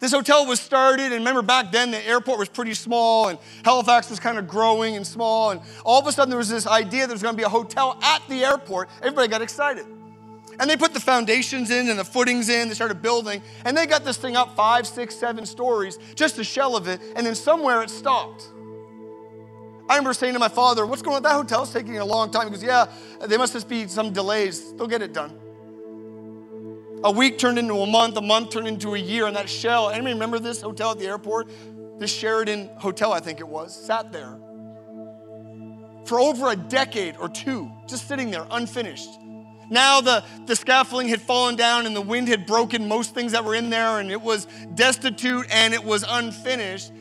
This 0.00 0.10
hotel 0.10 0.44
was 0.44 0.58
started, 0.58 1.04
and 1.04 1.12
remember 1.12 1.40
back 1.40 1.70
then 1.70 1.92
the 1.92 2.04
airport 2.04 2.40
was 2.40 2.48
pretty 2.48 2.74
small, 2.74 3.28
and 3.28 3.38
Halifax 3.64 4.10
was 4.10 4.18
kind 4.18 4.36
of 4.36 4.48
growing 4.48 4.96
and 4.96 5.06
small. 5.06 5.52
And 5.52 5.60
all 5.84 6.00
of 6.00 6.06
a 6.08 6.10
sudden, 6.10 6.30
there 6.30 6.38
was 6.38 6.48
this 6.48 6.66
idea 6.66 7.06
there 7.06 7.14
was 7.14 7.22
going 7.22 7.36
to 7.36 7.40
be 7.40 7.44
a 7.44 7.48
hotel 7.48 7.96
at 8.02 8.20
the 8.28 8.44
airport. 8.44 8.88
Everybody 9.02 9.28
got 9.28 9.40
excited. 9.40 9.86
And 10.58 10.68
they 10.68 10.76
put 10.76 10.92
the 10.94 11.00
foundations 11.00 11.70
in 11.70 11.88
and 11.88 11.96
the 11.96 12.04
footings 12.04 12.48
in, 12.48 12.66
they 12.66 12.74
started 12.74 13.00
building, 13.00 13.40
and 13.64 13.76
they 13.76 13.86
got 13.86 14.04
this 14.04 14.16
thing 14.16 14.34
up 14.34 14.56
five, 14.56 14.84
six, 14.84 15.14
seven 15.14 15.46
stories, 15.46 15.96
just 16.16 16.34
the 16.34 16.42
shell 16.42 16.74
of 16.74 16.88
it, 16.88 17.00
and 17.14 17.24
then 17.24 17.36
somewhere 17.36 17.84
it 17.84 17.90
stopped. 17.90 18.48
I 19.88 19.96
remember 19.96 20.14
saying 20.14 20.32
to 20.32 20.38
my 20.38 20.48
father, 20.48 20.86
What's 20.86 21.02
going 21.02 21.16
on? 21.16 21.22
That 21.22 21.32
hotel's 21.32 21.72
taking 21.72 21.98
a 21.98 22.04
long 22.04 22.30
time. 22.30 22.46
He 22.46 22.50
goes, 22.50 22.62
Yeah, 22.62 22.86
there 23.26 23.38
must 23.38 23.52
just 23.52 23.68
be 23.68 23.86
some 23.86 24.12
delays. 24.12 24.72
They'll 24.74 24.86
get 24.86 25.02
it 25.02 25.12
done. 25.12 25.38
A 27.04 27.10
week 27.10 27.38
turned 27.38 27.58
into 27.58 27.74
a 27.74 27.86
month, 27.86 28.16
a 28.16 28.22
month 28.22 28.50
turned 28.50 28.66
into 28.66 28.94
a 28.94 28.98
year, 28.98 29.26
and 29.26 29.36
that 29.36 29.48
shell, 29.48 29.90
anybody 29.90 30.14
remember 30.14 30.38
this 30.38 30.62
hotel 30.62 30.92
at 30.92 30.98
the 30.98 31.06
airport? 31.06 31.50
This 31.98 32.12
Sheraton 32.12 32.70
Hotel, 32.78 33.12
I 33.12 33.20
think 33.20 33.40
it 33.40 33.46
was, 33.46 33.74
sat 33.74 34.10
there 34.10 34.38
for 36.04 36.20
over 36.20 36.50
a 36.50 36.56
decade 36.56 37.16
or 37.18 37.28
two, 37.28 37.70
just 37.88 38.06
sitting 38.08 38.30
there 38.30 38.46
unfinished. 38.50 39.08
Now 39.70 40.00
the, 40.00 40.24
the 40.46 40.54
scaffolding 40.54 41.08
had 41.08 41.22
fallen 41.22 41.56
down 41.56 41.86
and 41.86 41.96
the 41.96 42.00
wind 42.00 42.28
had 42.28 42.46
broken 42.46 42.86
most 42.86 43.14
things 43.14 43.32
that 43.32 43.44
were 43.44 43.54
in 43.54 43.70
there, 43.70 43.98
and 43.98 44.10
it 44.10 44.20
was 44.20 44.46
destitute 44.74 45.46
and 45.50 45.72
it 45.72 45.82
was 45.82 46.04
unfinished. 46.06 46.92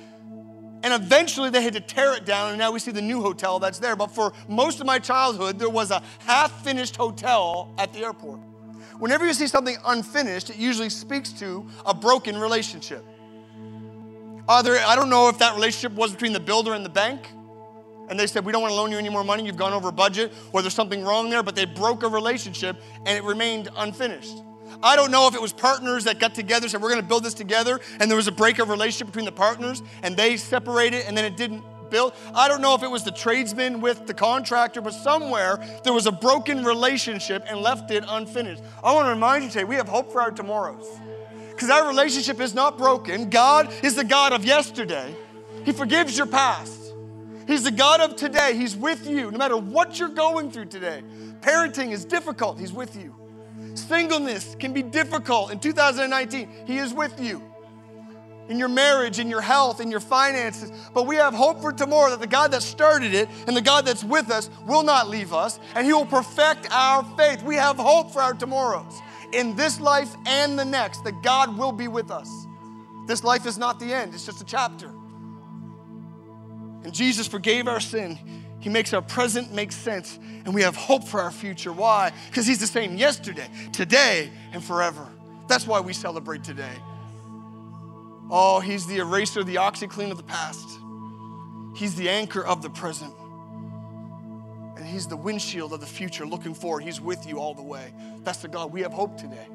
And 0.84 0.94
eventually 0.94 1.50
they 1.50 1.62
had 1.62 1.74
to 1.74 1.80
tear 1.80 2.14
it 2.14 2.26
down, 2.26 2.50
and 2.50 2.60
now 2.60 2.72
we 2.72 2.80
see 2.80 2.92
the 2.92 3.02
new 3.02 3.22
hotel 3.22 3.58
that's 3.58 3.80
there. 3.80 3.96
But 3.96 4.12
for 4.12 4.34
most 4.50 4.82
of 4.82 4.86
my 4.86 5.00
childhood, 5.00 5.58
there 5.58 5.70
was 5.70 5.92
a 5.92 6.04
half 6.20 6.64
finished 6.64 6.98
hotel 6.98 7.74
at 7.78 7.94
the 7.94 8.00
airport. 8.00 8.40
Whenever 9.00 9.26
you 9.26 9.34
see 9.34 9.48
something 9.48 9.78
unfinished, 9.86 10.50
it 10.50 10.58
usually 10.58 10.90
speaks 10.90 11.32
to 11.34 11.66
a 11.86 11.94
broken 11.94 12.38
relationship. 12.38 13.04
Either, 14.48 14.78
I 14.78 14.96
don't 14.96 15.10
know 15.10 15.30
if 15.30 15.40
that 15.40 15.56
relationship 15.56 15.94
was 15.94 16.12
between 16.12 16.34
the 16.34 16.40
builder 16.40 16.74
and 16.74 16.84
the 16.86 16.90
bank, 16.90 17.30
and 18.10 18.20
they 18.20 18.28
said, 18.28 18.46
We 18.46 18.52
don't 18.52 18.62
want 18.62 18.72
to 18.72 18.76
loan 18.76 18.92
you 18.92 18.98
any 18.98 19.10
more 19.10 19.24
money, 19.24 19.46
you've 19.46 19.56
gone 19.56 19.72
over 19.74 19.92
budget, 19.92 20.34
or 20.52 20.62
there's 20.62 20.74
something 20.74 21.04
wrong 21.04 21.30
there, 21.30 21.44
but 21.44 21.56
they 21.56 21.66
broke 21.66 22.04
a 22.04 22.10
relationship 22.10 22.76
and 23.06 23.18
it 23.18 23.24
remained 23.24 23.70
unfinished. 23.78 24.44
I 24.82 24.96
don't 24.96 25.12
know 25.12 25.28
if 25.28 25.36
it 25.36 25.42
was 25.42 25.54
partners 25.54 26.06
that 26.06 26.20
got 26.20 26.36
together, 26.36 26.68
said, 26.68 26.82
We're 26.82 26.90
going 26.90 27.02
to 27.02 27.08
build 27.08 27.24
this 27.24 27.34
together, 27.34 27.80
and 28.00 28.10
there 28.10 28.18
was 28.18 28.28
a 28.28 28.32
break 28.32 28.60
of 28.60 28.70
relationship 28.70 29.08
between 29.08 29.26
the 29.26 29.32
partners, 29.32 29.82
and 30.02 30.16
they 30.18 30.38
separated, 30.38 31.06
and 31.06 31.18
then 31.18 31.26
it 31.26 31.38
didn't 31.38 31.64
build. 31.90 32.14
I 32.34 32.48
don't 32.48 32.62
know 32.62 32.76
if 32.76 32.84
it 32.84 32.90
was 32.90 33.04
the 33.04 33.12
tradesman 33.12 33.80
with 33.80 34.08
the 34.08 34.14
contractor, 34.14 34.82
but 34.82 34.94
somewhere 34.94 35.64
there 35.84 35.94
was 35.94 36.08
a 36.08 36.12
broken 36.12 36.66
relationship 36.66 37.46
and 37.48 37.62
left 37.62 37.92
it 37.92 38.04
unfinished. 38.08 38.64
I 38.84 38.94
want 38.94 39.06
to 39.06 39.12
remind 39.12 39.44
you 39.44 39.50
today, 39.50 39.64
we 39.64 39.76
have 39.76 39.88
hope 39.88 40.12
for 40.12 40.20
our 40.20 40.32
tomorrows. 40.32 40.88
Because 41.52 41.70
our 41.70 41.88
relationship 41.88 42.42
is 42.42 42.56
not 42.56 42.80
broken. 42.80 43.30
God 43.30 43.72
is 43.84 43.96
the 43.96 44.04
God 44.04 44.34
of 44.34 44.44
yesterday, 44.44 45.16
He 45.64 45.72
forgives 45.72 46.18
your 46.18 46.28
past. 46.28 46.82
He's 47.46 47.64
the 47.64 47.72
God 47.72 48.00
of 48.00 48.16
today. 48.16 48.56
He's 48.56 48.76
with 48.76 49.06
you 49.06 49.30
no 49.30 49.38
matter 49.38 49.58
what 49.58 50.00
you're 50.00 50.10
going 50.10 50.50
through 50.50 50.66
today. 50.66 51.04
Parenting 51.42 51.92
is 51.92 52.06
difficult, 52.06 52.60
He's 52.60 52.74
with 52.74 52.96
you. 52.96 53.14
Singleness 53.76 54.56
can 54.60 54.74
be 54.74 54.84
difficult 54.84 55.52
in 55.52 55.60
2019. 55.60 56.50
He 56.66 56.78
is 56.78 56.94
with 56.94 57.20
you 57.20 57.42
in 58.50 58.60
your 58.60 58.68
marriage, 58.68 59.20
in 59.20 59.30
your 59.30 59.42
health, 59.42 59.80
in 59.80 59.90
your 59.90 60.00
finances. 60.00 60.72
But 60.94 61.08
we 61.08 61.16
have 61.16 61.34
hope 61.34 61.62
for 61.62 61.72
tomorrow 61.72 62.12
that 62.12 62.20
the 62.20 62.28
God 62.28 62.52
that 62.52 62.62
started 62.62 63.14
it 63.14 63.30
and 63.48 63.56
the 63.56 63.62
God 63.62 63.86
that's 63.86 64.04
with 64.04 64.30
us 64.30 64.50
will 64.68 64.84
not 64.84 65.10
leave 65.10 65.34
us 65.34 65.60
and 65.76 65.86
He 65.86 65.94
will 65.94 66.06
perfect 66.06 66.68
our 66.72 67.04
faith. 67.18 67.42
We 67.44 67.56
have 67.56 67.78
hope 67.78 68.12
for 68.12 68.22
our 68.22 68.34
tomorrows 68.34 69.02
in 69.32 69.56
this 69.56 69.80
life 69.80 70.16
and 70.26 70.58
the 70.58 70.66
next 70.66 71.04
that 71.04 71.24
God 71.24 71.58
will 71.58 71.72
be 71.72 71.88
with 71.88 72.12
us. 72.12 72.30
This 73.08 73.24
life 73.24 73.46
is 73.46 73.58
not 73.58 73.80
the 73.80 73.94
end, 73.94 74.14
it's 74.14 74.26
just 74.26 74.42
a 74.42 74.46
chapter. 74.46 74.92
And 76.84 76.94
Jesus 76.94 77.28
forgave 77.28 77.68
our 77.68 77.80
sin. 77.80 78.20
He 78.64 78.70
makes 78.70 78.94
our 78.94 79.02
present 79.02 79.54
make 79.54 79.74
sense, 79.74 80.18
and 80.46 80.56
we 80.56 80.62
have 80.62 80.78
hope 80.78 81.04
for 81.04 81.20
our 81.20 81.32
future. 81.32 81.74
Why? 81.74 82.14
Because 82.30 82.48
He's 82.48 82.60
the 82.60 82.68
same 82.68 82.96
yesterday, 82.96 83.50
today, 83.74 84.32
and 84.54 84.64
forever. 84.64 85.06
That's 85.50 85.68
why 85.68 85.82
we 85.82 85.92
celebrate 85.92 86.46
today. 86.46 86.72
Oh, 88.32 88.62
He's 88.62 88.88
the 88.88 89.00
eraser, 89.00 89.44
the 89.44 89.56
OxiClean 89.56 90.12
of 90.12 90.18
the 90.18 90.24
past. 90.24 90.66
He's 91.76 91.96
the 91.96 92.08
anchor 92.08 92.42
of 92.42 92.62
the 92.62 92.70
present. 92.70 93.14
And 94.78 94.86
He's 94.86 95.08
the 95.08 95.18
windshield 95.18 95.74
of 95.74 95.82
the 95.82 95.86
future 95.86 96.26
looking 96.26 96.54
forward. 96.54 96.86
He's 96.86 97.02
with 97.02 97.28
you 97.28 97.42
all 97.42 97.54
the 97.54 97.62
way. 97.62 97.94
That's 98.24 98.38
the 98.38 98.48
God. 98.48 98.72
We 98.72 98.80
have 98.84 98.94
hope 98.94 99.18
today. 99.18 99.48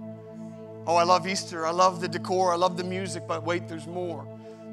Oh, 0.86 0.96
I 0.96 1.04
love 1.04 1.26
Easter. 1.26 1.66
I 1.66 1.70
love 1.70 2.02
the 2.02 2.08
decor. 2.08 2.52
I 2.52 2.56
love 2.56 2.76
the 2.76 2.84
music, 2.84 3.22
but 3.26 3.42
wait, 3.42 3.68
there's 3.68 3.86
more. 3.86 4.26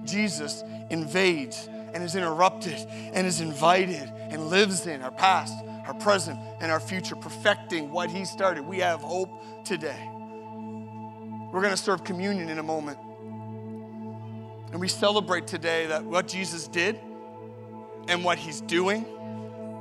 Jesus 0.03 0.61
invades 0.89 1.69
and 1.95 2.03
is 2.03 2.15
interrupted 2.15 2.75
and 3.13 3.25
is 3.25 3.39
invited 3.39 4.11
and 4.29 4.49
lives 4.49 4.85
in 4.85 5.01
our 5.01 5.11
past, 5.11 5.55
our 5.87 5.93
present, 5.93 6.37
and 6.59 6.69
our 6.69 6.79
future, 6.79 7.15
perfecting 7.15 7.89
what 7.89 8.11
He 8.11 8.25
started. 8.25 8.67
We 8.67 8.79
have 8.79 8.99
hope 8.99 9.29
today. 9.63 10.09
We're 10.11 11.61
going 11.61 11.71
to 11.71 11.77
serve 11.77 12.03
communion 12.03 12.49
in 12.49 12.59
a 12.59 12.63
moment. 12.63 12.99
And 14.71 14.81
we 14.81 14.89
celebrate 14.89 15.47
today 15.47 15.85
that 15.85 16.03
what 16.03 16.27
Jesus 16.27 16.67
did 16.67 16.99
and 18.09 18.25
what 18.25 18.37
He's 18.37 18.59
doing, 18.59 19.05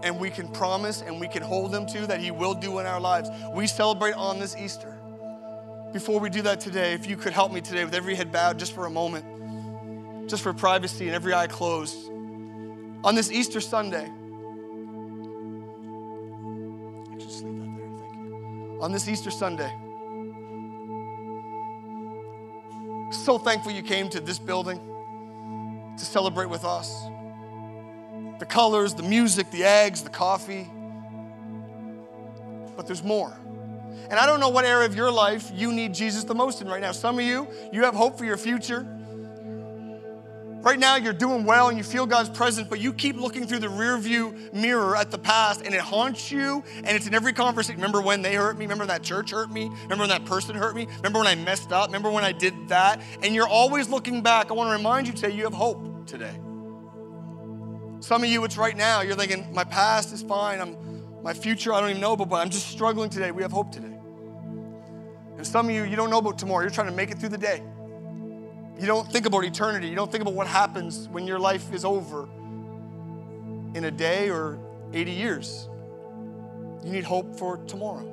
and 0.04 0.20
we 0.20 0.30
can 0.30 0.46
promise 0.46 1.02
and 1.02 1.18
we 1.18 1.26
can 1.26 1.42
hold 1.42 1.74
Him 1.74 1.84
to 1.86 2.06
that 2.06 2.20
He 2.20 2.30
will 2.30 2.54
do 2.54 2.78
in 2.78 2.86
our 2.86 3.00
lives. 3.00 3.28
We 3.52 3.66
celebrate 3.66 4.14
on 4.14 4.38
this 4.38 4.56
Easter. 4.56 4.96
Before 5.92 6.20
we 6.20 6.30
do 6.30 6.42
that 6.42 6.60
today, 6.60 6.92
if 6.92 7.08
you 7.08 7.16
could 7.16 7.32
help 7.32 7.52
me 7.52 7.60
today 7.60 7.84
with 7.84 7.94
every 7.94 8.14
head 8.14 8.30
bowed 8.30 8.56
just 8.56 8.72
for 8.72 8.86
a 8.86 8.90
moment 8.90 9.33
just 10.26 10.42
for 10.42 10.52
privacy 10.52 11.06
and 11.06 11.14
every 11.14 11.34
eye 11.34 11.46
closed. 11.46 12.10
On 13.04 13.14
this 13.14 13.30
Easter 13.30 13.60
Sunday, 13.60 14.10
just 17.18 17.42
there, 17.42 17.52
thank 17.52 18.18
you. 18.18 18.78
On 18.80 18.92
this 18.92 19.08
Easter 19.08 19.30
Sunday, 19.30 19.72
so 23.10 23.38
thankful 23.38 23.72
you 23.72 23.82
came 23.82 24.08
to 24.10 24.20
this 24.20 24.38
building 24.38 24.78
to 25.98 26.04
celebrate 26.04 26.46
with 26.46 26.64
us. 26.64 26.92
The 28.38 28.46
colors, 28.46 28.94
the 28.94 29.02
music, 29.02 29.50
the 29.50 29.64
eggs, 29.64 30.02
the 30.02 30.10
coffee. 30.10 30.68
But 32.76 32.86
there's 32.86 33.04
more. 33.04 33.32
And 34.10 34.14
I 34.14 34.26
don't 34.26 34.40
know 34.40 34.48
what 34.48 34.64
area 34.64 34.86
of 34.86 34.94
your 34.94 35.10
life 35.10 35.50
you 35.54 35.72
need 35.72 35.94
Jesus 35.94 36.24
the 36.24 36.34
most 36.34 36.60
in 36.60 36.68
right 36.68 36.80
now. 36.80 36.92
Some 36.92 37.18
of 37.18 37.24
you, 37.24 37.48
you 37.72 37.84
have 37.84 37.94
hope 37.94 38.18
for 38.18 38.24
your 38.24 38.36
future. 38.36 38.86
Right 40.64 40.78
now, 40.78 40.96
you're 40.96 41.12
doing 41.12 41.44
well 41.44 41.68
and 41.68 41.76
you 41.76 41.84
feel 41.84 42.06
God's 42.06 42.30
presence, 42.30 42.66
but 42.66 42.80
you 42.80 42.94
keep 42.94 43.16
looking 43.16 43.46
through 43.46 43.58
the 43.58 43.66
rearview 43.66 44.50
mirror 44.54 44.96
at 44.96 45.10
the 45.10 45.18
past 45.18 45.60
and 45.60 45.74
it 45.74 45.80
haunts 45.82 46.32
you 46.32 46.64
and 46.78 46.88
it's 46.88 47.06
in 47.06 47.12
every 47.12 47.34
conversation. 47.34 47.78
Remember 47.78 48.00
when 48.00 48.22
they 48.22 48.34
hurt 48.34 48.56
me? 48.56 48.64
Remember 48.64 48.86
that 48.86 49.02
church 49.02 49.32
hurt 49.32 49.50
me? 49.50 49.68
Remember 49.82 50.04
when 50.04 50.08
that 50.08 50.24
person 50.24 50.56
hurt 50.56 50.74
me? 50.74 50.86
Remember 50.96 51.18
when 51.18 51.28
I 51.28 51.34
messed 51.34 51.70
up? 51.70 51.88
Remember 51.88 52.10
when 52.10 52.24
I 52.24 52.32
did 52.32 52.54
that? 52.68 53.02
And 53.22 53.34
you're 53.34 53.46
always 53.46 53.90
looking 53.90 54.22
back. 54.22 54.50
I 54.50 54.54
want 54.54 54.68
to 54.68 54.72
remind 54.72 55.06
you 55.06 55.12
today 55.12 55.34
you 55.34 55.44
have 55.44 55.52
hope 55.52 56.06
today. 56.06 56.34
Some 58.00 58.24
of 58.24 58.30
you, 58.30 58.42
it's 58.44 58.56
right 58.56 58.74
now. 58.76 59.02
You're 59.02 59.16
thinking, 59.16 59.52
my 59.52 59.64
past 59.64 60.14
is 60.14 60.22
fine. 60.22 60.62
I'm, 60.62 61.22
my 61.22 61.34
future, 61.34 61.74
I 61.74 61.80
don't 61.80 61.90
even 61.90 62.00
know 62.00 62.14
about, 62.14 62.30
but 62.30 62.36
I'm 62.36 62.48
just 62.48 62.68
struggling 62.68 63.10
today. 63.10 63.32
We 63.32 63.42
have 63.42 63.52
hope 63.52 63.70
today. 63.70 63.98
And 65.36 65.46
some 65.46 65.66
of 65.68 65.74
you, 65.74 65.84
you 65.84 65.94
don't 65.94 66.08
know 66.08 66.18
about 66.18 66.38
tomorrow. 66.38 66.62
You're 66.62 66.70
trying 66.70 66.88
to 66.88 66.94
make 66.94 67.10
it 67.10 67.18
through 67.18 67.28
the 67.28 67.38
day. 67.38 67.62
You 68.78 68.86
don't 68.86 69.10
think 69.10 69.26
about 69.26 69.44
eternity. 69.44 69.88
You 69.88 69.94
don't 69.94 70.10
think 70.10 70.22
about 70.22 70.34
what 70.34 70.46
happens 70.46 71.08
when 71.08 71.26
your 71.26 71.38
life 71.38 71.72
is 71.72 71.84
over 71.84 72.28
in 73.74 73.84
a 73.84 73.90
day 73.90 74.30
or 74.30 74.58
80 74.92 75.10
years. 75.10 75.68
You 76.84 76.92
need 76.92 77.04
hope 77.04 77.38
for 77.38 77.58
tomorrow. 77.58 78.10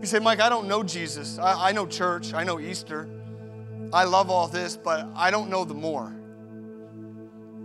You 0.00 0.06
say, 0.06 0.18
Mike, 0.18 0.40
I 0.40 0.48
don't 0.48 0.68
know 0.68 0.82
Jesus. 0.82 1.38
I, 1.38 1.68
I 1.68 1.72
know 1.72 1.86
church. 1.86 2.32
I 2.32 2.44
know 2.44 2.60
Easter. 2.60 3.08
I 3.92 4.04
love 4.04 4.30
all 4.30 4.46
this, 4.46 4.76
but 4.76 5.06
I 5.14 5.30
don't 5.30 5.50
know 5.50 5.64
the 5.64 5.74
more. 5.74 6.14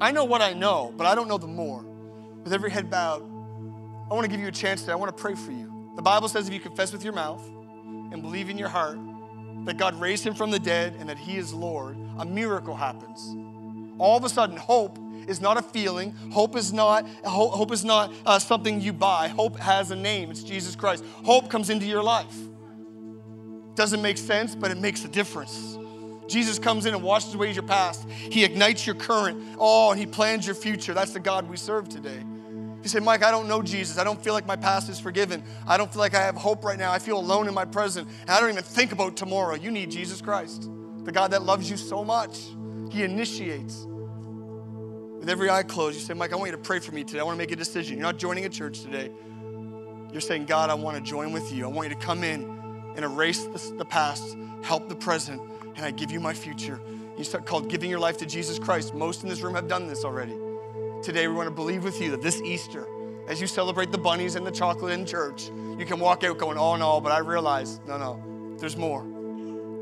I 0.01 0.11
know 0.11 0.25
what 0.25 0.41
I 0.41 0.53
know, 0.53 0.93
but 0.97 1.07
I 1.07 1.15
don't 1.15 1.27
know 1.27 1.37
the 1.37 1.47
more. 1.47 1.83
With 2.43 2.51
every 2.51 2.71
head 2.71 2.89
bowed, 2.89 3.21
I 3.21 4.13
want 4.13 4.25
to 4.25 4.27
give 4.29 4.39
you 4.39 4.47
a 4.47 4.51
chance 4.51 4.81
today. 4.81 4.93
I 4.93 4.95
want 4.95 5.15
to 5.15 5.21
pray 5.21 5.35
for 5.35 5.51
you. 5.51 5.93
The 5.95 6.01
Bible 6.01 6.27
says 6.27 6.47
if 6.47 6.53
you 6.53 6.59
confess 6.59 6.91
with 6.91 7.03
your 7.03 7.13
mouth 7.13 7.43
and 8.11 8.21
believe 8.21 8.49
in 8.49 8.57
your 8.57 8.69
heart 8.69 8.97
that 9.65 9.78
God 9.78 9.99
raised 9.99 10.25
him 10.25 10.34
from 10.34 10.51
the 10.51 10.60
dead 10.60 10.95
and 10.99 11.10
that 11.10 11.17
he 11.17 11.38
is 11.38 11.54
Lord, 11.54 11.97
a 12.17 12.25
miracle 12.25 12.75
happens. 12.75 13.36
All 13.97 14.17
of 14.17 14.23
a 14.23 14.30
sudden, 14.30 14.58
hope 14.58 14.97
is 15.28 15.41
not 15.41 15.58
a 15.58 15.62
feeling. 15.62 16.12
Hope 16.32 16.56
is 16.56 16.71
not 16.71 17.08
hope, 17.23 17.54
hope 17.54 17.71
is 17.71 17.84
not 17.84 18.13
uh, 18.25 18.39
something 18.39 18.82
you 18.82 18.93
buy. 18.93 19.28
Hope 19.28 19.58
has 19.58 19.91
a 19.91 19.95
name. 19.95 20.32
It's 20.32 20.43
Jesus 20.43 20.75
Christ. 20.75 21.04
Hope 21.23 21.49
comes 21.49 21.69
into 21.69 21.86
your 21.86 22.04
life. 22.04 22.36
Doesn't 23.75 24.01
make 24.01 24.17
sense, 24.17 24.56
but 24.56 24.71
it 24.71 24.78
makes 24.78 25.04
a 25.04 25.08
difference. 25.08 25.78
Jesus 26.28 26.58
comes 26.58 26.86
in 26.86 26.93
and 26.93 27.04
washes 27.04 27.36
away 27.36 27.51
your 27.51 27.63
past. 27.63 28.10
He 28.10 28.43
ignites 28.43 28.86
your 28.86 28.95
current. 28.95 29.41
Oh, 29.60 29.91
and 29.91 29.99
he 29.99 30.06
plans 30.06 30.45
your 30.45 30.56
future. 30.56 30.93
That's 30.93 31.13
the 31.13 31.19
God 31.19 31.49
we 31.49 31.58
serve 31.58 31.89
today. 31.89 32.23
You 32.85 32.89
say, 32.89 32.99
Mike, 32.99 33.23
I 33.23 33.31
don't 33.31 33.47
know 33.47 33.63
Jesus. 33.63 33.97
I 33.97 34.03
don't 34.03 34.23
feel 34.23 34.33
like 34.33 34.45
my 34.45 34.55
past 34.55 34.89
is 34.89 34.99
forgiven. 34.99 35.43
I 35.65 35.75
don't 35.75 35.91
feel 35.91 36.01
like 36.01 36.13
I 36.13 36.21
have 36.21 36.35
hope 36.35 36.63
right 36.63 36.77
now. 36.77 36.91
I 36.91 36.99
feel 36.99 37.17
alone 37.17 37.47
in 37.47 37.53
my 37.55 37.65
present. 37.65 38.07
And 38.21 38.29
I 38.29 38.39
don't 38.39 38.51
even 38.51 38.61
think 38.61 38.91
about 38.91 39.17
tomorrow. 39.17 39.55
You 39.55 39.71
need 39.71 39.89
Jesus 39.89 40.21
Christ, 40.21 40.69
the 41.03 41.11
God 41.11 41.31
that 41.31 41.41
loves 41.41 41.67
you 41.67 41.77
so 41.77 42.03
much. 42.03 42.41
He 42.91 43.01
initiates. 43.01 43.87
With 43.87 45.27
every 45.29 45.49
eye 45.49 45.63
closed, 45.63 45.97
you 45.97 46.05
say, 46.05 46.13
Mike, 46.13 46.31
I 46.31 46.35
want 46.35 46.51
you 46.51 46.57
to 46.57 46.61
pray 46.61 46.77
for 46.77 46.91
me 46.91 47.03
today. 47.03 47.19
I 47.21 47.23
want 47.23 47.33
to 47.33 47.39
make 47.39 47.51
a 47.51 47.55
decision. 47.55 47.97
You're 47.97 48.05
not 48.05 48.19
joining 48.19 48.45
a 48.45 48.49
church 48.49 48.81
today. 48.81 49.09
You're 50.11 50.21
saying, 50.21 50.45
God, 50.45 50.69
I 50.69 50.75
want 50.75 50.95
to 50.95 51.01
join 51.01 51.31
with 51.31 51.51
you. 51.51 51.65
I 51.65 51.67
want 51.69 51.89
you 51.89 51.95
to 51.95 52.01
come 52.01 52.23
in 52.23 52.43
and 52.95 53.03
erase 53.03 53.45
the, 53.45 53.77
the 53.79 53.85
past, 53.85 54.37
help 54.61 54.89
the 54.89 54.95
present, 54.95 55.41
and 55.75 55.83
I 55.83 55.89
give 55.89 56.11
you 56.11 56.19
my 56.19 56.35
future. 56.35 56.79
You 57.17 57.23
start 57.23 57.47
called 57.47 57.67
giving 57.67 57.89
your 57.89 57.97
life 57.97 58.17
to 58.19 58.27
Jesus 58.27 58.59
Christ. 58.59 58.93
Most 58.93 59.23
in 59.23 59.29
this 59.29 59.41
room 59.41 59.55
have 59.55 59.67
done 59.67 59.87
this 59.87 60.05
already. 60.05 60.35
Today, 61.05 61.27
we 61.27 61.35
want 61.35 61.45
to 61.45 61.53
believe 61.53 61.83
with 61.83 62.01
you 62.01 62.09
that 62.09 62.23
this 62.23 62.41
Easter, 62.41 62.87
as 63.27 63.39
you 63.39 63.45
celebrate 63.45 63.91
the 63.91 63.97
bunnies 63.99 64.33
and 64.33 64.43
the 64.43 64.49
chocolate 64.49 64.91
in 64.91 65.05
church, 65.05 65.51
you 65.77 65.85
can 65.85 65.99
walk 65.99 66.23
out 66.23 66.39
going, 66.39 66.57
all 66.57 66.73
oh 66.73 66.77
no, 66.77 66.99
but 66.99 67.11
I 67.11 67.19
realize, 67.19 67.79
no, 67.85 67.99
no, 67.99 68.57
there's 68.57 68.75
more. 68.75 69.03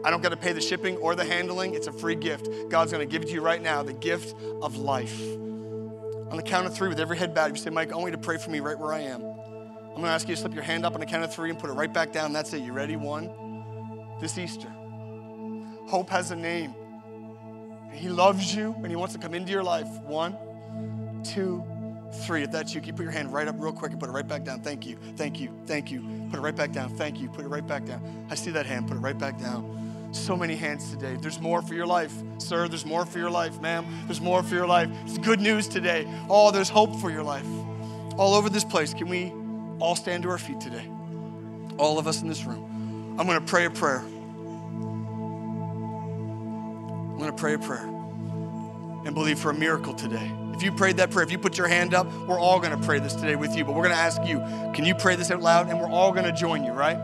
I 0.04 0.12
don't 0.12 0.22
got 0.22 0.32
to 0.32 0.38
pay 0.38 0.52
the 0.52 0.60
shipping 0.60 0.98
or 0.98 1.16
the 1.16 1.24
handling. 1.24 1.76
It's 1.76 1.88
a 1.88 1.94
free 1.94 2.16
gift. 2.16 2.50
God's 2.68 2.92
going 2.92 3.08
to 3.08 3.10
give 3.10 3.22
it 3.22 3.30
to 3.30 3.34
you 3.36 3.40
right 3.40 3.62
now 3.62 3.84
the 3.84 3.94
gift 3.94 4.36
of 4.62 4.76
life. 4.76 5.18
On 5.22 6.34
the 6.36 6.44
count 6.44 6.68
of 6.68 6.76
three, 6.76 6.90
with 6.90 7.00
every 7.00 7.16
head 7.16 7.34
bowed, 7.34 7.56
you 7.56 7.64
say, 7.64 7.70
Mike, 7.70 7.94
I 7.94 7.96
want 7.96 8.08
you 8.08 8.18
to 8.18 8.18
pray 8.18 8.38
for 8.38 8.50
me 8.50 8.60
right 8.60 8.78
where 8.78 8.92
I 8.92 9.00
am. 9.00 9.22
I'm 9.22 9.94
going 9.94 10.04
to 10.04 10.10
ask 10.10 10.28
you 10.28 10.36
to 10.36 10.42
slip 10.42 10.54
your 10.54 10.64
hand 10.64 10.86
up 10.86 10.94
on 10.94 11.00
the 11.00 11.06
count 11.06 11.24
of 11.24 11.34
three 11.34 11.50
and 11.50 11.58
put 11.58 11.70
it 11.70 11.74
right 11.74 11.94
back 11.94 12.12
down. 12.12 12.34
That's 12.34 12.52
it. 12.52 12.64
You 12.64 12.74
ready? 12.74 12.98
One. 12.98 14.18
This 14.20 14.38
Easter. 14.38 14.68
Hope 15.88 16.10
has 16.10 16.32
a 16.32 16.36
name. 16.36 16.76
He 17.94 18.10
loves 18.10 18.54
you 18.54 18.74
and 18.76 18.88
He 18.88 18.98
wants 18.98 19.14
to 19.14 19.22
come 19.22 19.34
into 19.34 19.54
your 19.54 19.64
life. 19.64 19.88
One 20.02 20.36
two, 21.24 21.64
three. 22.26 22.44
If 22.44 22.52
that's 22.52 22.74
you, 22.74 22.82
you 22.82 22.94
put 22.94 23.04
your 23.04 23.12
hand 23.12 23.34
right 23.34 23.48
up 23.48 23.56
real 23.58 23.74
quick 23.74 23.92
and 23.92 24.00
put 24.00 24.10
it 24.10 24.14
right 24.14 24.28
back 24.28 24.44
down? 24.44 24.62
Thank 24.62 24.86
you, 24.86 24.98
thank 25.16 25.40
you, 25.40 25.52
thank 25.66 25.92
you. 25.92 26.02
Put 26.30 26.40
it 26.40 26.42
right 26.42 26.56
back 26.56 26.72
down. 26.72 26.90
Thank 26.96 27.20
you. 27.20 27.30
Put 27.30 27.46
it 27.46 27.48
right 27.48 27.66
back 27.66 27.86
down. 27.86 28.28
I 28.30 28.36
see 28.36 28.52
that 28.52 28.66
hand. 28.66 28.88
Put 28.88 28.98
it 28.98 29.02
right 29.02 29.18
back 29.18 29.40
down. 29.40 30.10
So 30.14 30.36
many 30.38 30.56
hands 30.56 30.92
today. 30.92 31.18
There's 31.20 31.40
more 31.40 31.62
for 31.64 31.74
your 31.74 31.88
life, 31.88 32.14
sir. 32.38 32.68
There's 32.68 32.86
more 32.86 33.06
for 33.06 33.18
your 33.18 33.32
life, 33.32 33.60
ma'am. 33.62 33.86
There's 34.06 34.22
more 34.22 34.44
for 34.44 34.54
your 34.54 34.68
life. 34.68 34.90
It's 35.06 35.18
good 35.18 35.40
news 35.40 35.68
today. 35.68 36.08
Oh, 36.30 36.52
there's 36.52 36.70
hope 36.70 37.00
for 37.02 37.10
your 37.10 37.24
life. 37.24 37.48
All 38.18 38.36
over 38.36 38.48
this 38.50 38.64
place. 38.64 38.94
Can 38.94 39.10
we 39.10 39.34
all 39.80 39.96
stand 39.96 40.22
to 40.24 40.30
our 40.30 40.38
feet 40.38 40.62
today? 40.62 40.88
All 41.80 41.98
of 41.98 42.08
us 42.08 42.22
in 42.22 42.28
this 42.28 42.44
room. 42.46 43.16
I'm 43.20 43.26
going 43.26 43.40
to 43.40 43.46
pray 43.46 43.66
a 43.66 43.72
prayer. 43.72 44.04
I'm 47.14 47.18
going 47.18 47.32
to 47.32 47.38
pray 47.38 47.56
a 47.56 47.60
prayer 47.60 47.86
and 49.06 49.14
believe 49.16 49.40
for 49.40 49.50
a 49.50 49.54
miracle 49.54 49.94
today. 49.94 50.32
If 50.54 50.62
you 50.62 50.72
prayed 50.72 50.98
that 50.98 51.12
prayer, 51.12 51.26
if 51.26 51.32
you 51.32 51.38
put 51.38 51.58
your 51.58 51.68
hand 51.68 51.94
up, 51.94 52.12
we're 52.28 52.40
all 52.40 52.60
going 52.60 52.80
to 52.80 52.86
pray 52.86 53.00
this 53.00 53.14
today 53.14 53.36
with 53.36 53.56
you. 53.56 53.66
But 53.66 53.74
we're 53.74 53.84
going 53.84 53.96
to 53.96 54.02
ask 54.02 54.24
you, 54.26 54.40
can 54.74 54.86
you 54.86 54.96
pray 54.96 55.16
this 55.16 55.32
out 55.32 55.42
loud? 55.42 55.70
And 55.70 55.80
we're 55.80 55.90
all 55.90 56.12
going 56.12 56.26
to 56.26 56.32
join 56.32 56.64
you, 56.64 56.72
right? 56.72 56.98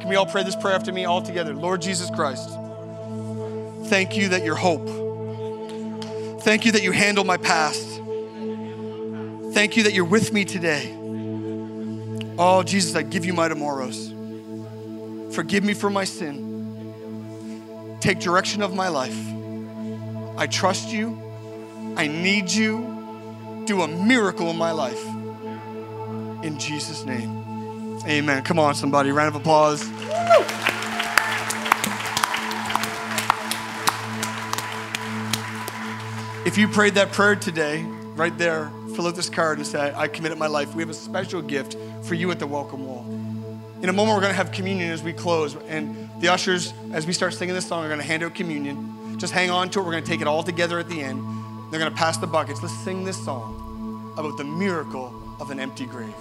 Can 0.00 0.08
we 0.08 0.16
all 0.16 0.26
pray 0.26 0.42
this 0.42 0.56
prayer 0.56 0.74
after 0.74 0.92
me 0.92 1.04
all 1.04 1.20
together? 1.22 1.54
Lord 1.54 1.82
Jesus 1.82 2.10
Christ, 2.10 2.48
thank 3.88 4.16
you 4.16 4.28
that 4.30 4.44
you're 4.44 4.54
hope. 4.54 4.88
Thank 6.42 6.64
you 6.64 6.72
that 6.72 6.82
you 6.82 6.92
handle 6.92 7.24
my 7.24 7.36
past. 7.36 7.86
Thank 9.52 9.76
you 9.76 9.82
that 9.84 9.92
you're 9.92 10.04
with 10.04 10.32
me 10.32 10.44
today. 10.44 10.94
Oh, 12.38 12.62
Jesus, 12.62 12.94
I 12.94 13.02
give 13.02 13.24
you 13.24 13.32
my 13.32 13.48
tomorrows. 13.48 14.14
Forgive 15.34 15.64
me 15.64 15.74
for 15.74 15.90
my 15.90 16.04
sin. 16.04 17.98
Take 18.00 18.20
direction 18.20 18.62
of 18.62 18.72
my 18.74 18.88
life. 18.88 19.18
I 20.38 20.46
trust 20.46 20.90
you. 20.90 21.27
I 21.98 22.06
need 22.06 22.48
you. 22.48 23.64
Do 23.66 23.82
a 23.82 23.88
miracle 23.88 24.50
in 24.50 24.56
my 24.56 24.70
life. 24.70 25.04
In 26.44 26.56
Jesus' 26.56 27.04
name. 27.04 27.98
Amen. 28.06 28.44
Come 28.44 28.60
on, 28.60 28.76
somebody. 28.76 29.10
Round 29.10 29.34
of 29.34 29.40
applause. 29.40 29.82
If 36.46 36.56
you 36.56 36.68
prayed 36.68 36.94
that 36.94 37.10
prayer 37.10 37.34
today, 37.34 37.82
right 37.82 38.38
there, 38.38 38.70
fill 38.94 39.08
out 39.08 39.16
this 39.16 39.28
card 39.28 39.58
and 39.58 39.66
say, 39.66 39.92
I 39.92 40.06
committed 40.06 40.38
my 40.38 40.46
life. 40.46 40.76
We 40.76 40.82
have 40.82 40.90
a 40.90 40.94
special 40.94 41.42
gift 41.42 41.76
for 42.04 42.14
you 42.14 42.30
at 42.30 42.38
the 42.38 42.46
welcome 42.46 42.86
wall. 42.86 43.04
In 43.82 43.88
a 43.88 43.92
moment, 43.92 44.14
we're 44.14 44.22
going 44.22 44.32
to 44.32 44.36
have 44.36 44.52
communion 44.52 44.92
as 44.92 45.02
we 45.02 45.12
close. 45.12 45.56
And 45.66 46.08
the 46.20 46.28
ushers, 46.28 46.72
as 46.92 47.08
we 47.08 47.12
start 47.12 47.34
singing 47.34 47.56
this 47.56 47.66
song, 47.66 47.84
are 47.84 47.88
going 47.88 48.00
to 48.00 48.06
hand 48.06 48.22
out 48.22 48.36
communion. 48.36 49.18
Just 49.18 49.32
hang 49.32 49.50
on 49.50 49.68
to 49.70 49.80
it. 49.80 49.82
We're 49.82 49.90
going 49.90 50.04
to 50.04 50.08
take 50.08 50.20
it 50.20 50.28
all 50.28 50.44
together 50.44 50.78
at 50.78 50.88
the 50.88 51.02
end. 51.02 51.37
They're 51.70 51.80
going 51.80 51.92
to 51.92 51.96
pass 51.96 52.16
the 52.16 52.26
buckets. 52.26 52.62
Let's 52.62 52.74
sing 52.74 53.04
this 53.04 53.22
song 53.22 54.12
about 54.16 54.38
the 54.38 54.44
miracle 54.44 55.12
of 55.38 55.50
an 55.50 55.60
empty 55.60 55.84
grave. 55.84 56.14